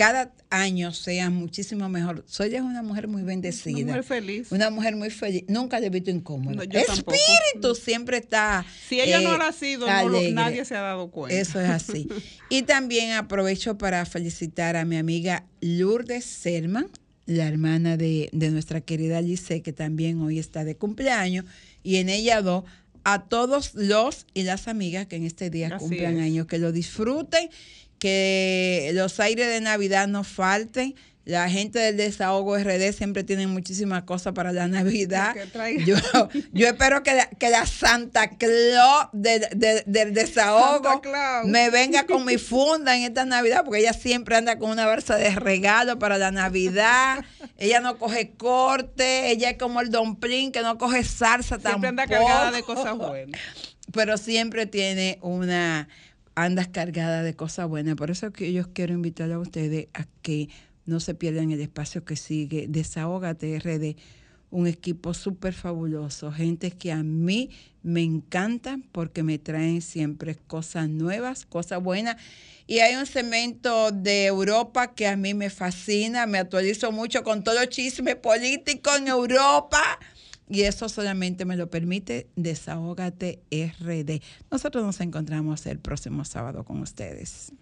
cada 0.00 0.32
año 0.48 0.94
sean 0.94 1.34
muchísimo 1.34 1.86
mejor. 1.90 2.24
Soy 2.26 2.48
ya 2.48 2.62
una 2.62 2.82
mujer 2.82 3.06
muy 3.06 3.20
bendecida. 3.22 3.76
Una 3.76 3.86
mujer 3.88 4.04
feliz. 4.04 4.50
Una 4.50 4.70
mujer 4.70 4.96
muy 4.96 5.10
feliz. 5.10 5.44
Nunca 5.46 5.78
le 5.78 5.88
he 5.88 5.90
visto 5.90 6.10
incómoda. 6.10 6.54
No, 6.56 6.62
tampoco. 6.86 7.12
Espíritu 7.12 7.74
siempre 7.74 8.16
está. 8.16 8.64
Si 8.88 8.98
ella 8.98 9.20
no 9.20 9.34
eh, 9.34 9.36
lo 9.36 9.44
ha 9.44 9.52
sido, 9.52 9.86
no 9.86 10.08
lo- 10.08 10.16
alegre. 10.16 10.32
nadie 10.32 10.64
se 10.64 10.74
ha 10.74 10.80
dado 10.80 11.10
cuenta. 11.10 11.38
Eso 11.38 11.60
es 11.60 11.68
así. 11.68 12.08
y 12.48 12.62
también 12.62 13.12
aprovecho 13.12 13.76
para 13.76 14.06
felicitar 14.06 14.74
a 14.74 14.86
mi 14.86 14.96
amiga 14.96 15.44
Lourdes 15.60 16.24
Selman, 16.24 16.88
la 17.26 17.46
hermana 17.46 17.98
de, 17.98 18.30
de 18.32 18.50
nuestra 18.50 18.80
querida 18.80 19.20
Lice, 19.20 19.60
que 19.60 19.74
también 19.74 20.22
hoy 20.22 20.38
está 20.38 20.64
de 20.64 20.76
cumpleaños, 20.76 21.44
y 21.82 21.96
en 21.96 22.08
ella 22.08 22.40
dos, 22.40 22.64
a 23.04 23.24
todos 23.24 23.74
los 23.74 24.24
y 24.32 24.44
las 24.44 24.66
amigas 24.66 25.08
que 25.08 25.16
en 25.16 25.24
este 25.24 25.50
día 25.50 25.68
Así 25.74 25.78
cumplan 25.78 26.16
es. 26.16 26.22
años, 26.22 26.46
que 26.46 26.56
lo 26.56 26.72
disfruten, 26.72 27.50
que 28.00 28.90
los 28.94 29.20
aires 29.20 29.46
de 29.48 29.60
Navidad 29.60 30.08
no 30.08 30.24
falten. 30.24 30.94
La 31.26 31.48
gente 31.50 31.78
del 31.78 31.98
desahogo 31.98 32.56
RD 32.58 32.92
siempre 32.92 33.22
tiene 33.22 33.46
muchísimas 33.46 34.02
cosas 34.04 34.32
para 34.32 34.52
la 34.52 34.66
Navidad. 34.66 35.36
Yo, 35.86 35.94
yo 36.52 36.66
espero 36.66 37.02
que 37.04 37.14
la, 37.14 37.26
que 37.28 37.50
la 37.50 37.66
Santa 37.66 38.30
Claus 38.30 39.08
de- 39.12 39.38
de- 39.54 39.84
del 39.86 40.12
desahogo 40.14 41.00
Claus. 41.02 41.46
me 41.46 41.68
venga 41.70 42.06
con 42.06 42.24
mi 42.24 42.36
funda 42.38 42.96
en 42.96 43.02
esta 43.04 43.26
Navidad, 43.26 43.62
porque 43.64 43.80
ella 43.80 43.92
siempre 43.92 44.34
anda 44.34 44.58
con 44.58 44.70
una 44.70 44.86
bolsa 44.88 45.16
de 45.16 45.30
regalo 45.36 45.98
para 46.00 46.16
la 46.18 46.32
Navidad. 46.32 47.22
ella 47.58 47.78
no 47.80 47.98
coge 47.98 48.30
corte, 48.32 49.30
ella 49.30 49.50
es 49.50 49.58
como 49.58 49.82
el 49.82 49.90
Don 49.90 50.16
Plin, 50.16 50.50
que 50.50 50.62
no 50.62 50.78
coge 50.78 51.04
salsa 51.04 51.60
Siempre 51.60 51.90
anda 51.90 52.06
tampoco. 52.06 52.26
cargada 52.28 52.50
de 52.50 52.62
cosas 52.62 52.96
buenas. 52.96 53.40
Pero 53.92 54.16
siempre 54.16 54.66
tiene 54.66 55.18
una, 55.20 55.86
andas 56.44 56.68
cargada 56.68 57.22
de 57.22 57.34
cosas 57.34 57.68
buenas. 57.68 57.96
Por 57.96 58.10
eso 58.10 58.32
que 58.32 58.52
yo 58.52 58.72
quiero 58.72 58.94
invitar 58.94 59.30
a 59.32 59.38
ustedes 59.38 59.88
a 59.94 60.06
que 60.22 60.48
no 60.86 61.00
se 61.00 61.14
pierdan 61.14 61.50
el 61.50 61.60
espacio 61.60 62.04
que 62.04 62.16
sigue. 62.16 62.66
Desahógate 62.68 63.58
RD, 63.58 63.96
un 64.50 64.66
equipo 64.66 65.14
súper 65.14 65.54
fabuloso, 65.54 66.32
gente 66.32 66.72
que 66.72 66.92
a 66.92 67.02
mí 67.02 67.50
me 67.82 68.02
encantan 68.02 68.82
porque 68.92 69.22
me 69.22 69.38
traen 69.38 69.80
siempre 69.80 70.34
cosas 70.34 70.88
nuevas, 70.88 71.46
cosas 71.46 71.82
buenas. 71.82 72.16
Y 72.66 72.80
hay 72.80 72.96
un 72.96 73.06
segmento 73.06 73.90
de 73.90 74.26
Europa 74.26 74.94
que 74.94 75.06
a 75.06 75.16
mí 75.16 75.34
me 75.34 75.50
fascina, 75.50 76.26
me 76.26 76.38
actualizo 76.38 76.92
mucho 76.92 77.22
con 77.22 77.42
todo 77.42 77.64
chisme 77.66 78.16
político 78.16 78.90
en 78.96 79.08
Europa. 79.08 79.98
Y 80.50 80.62
eso 80.62 80.88
solamente 80.88 81.44
me 81.44 81.56
lo 81.56 81.70
permite 81.70 82.28
Desahógate 82.34 83.40
RD. 83.52 84.20
Nosotros 84.50 84.84
nos 84.84 85.00
encontramos 85.00 85.64
el 85.66 85.78
próximo 85.78 86.24
sábado 86.24 86.64
con 86.64 86.80
ustedes. 86.80 87.52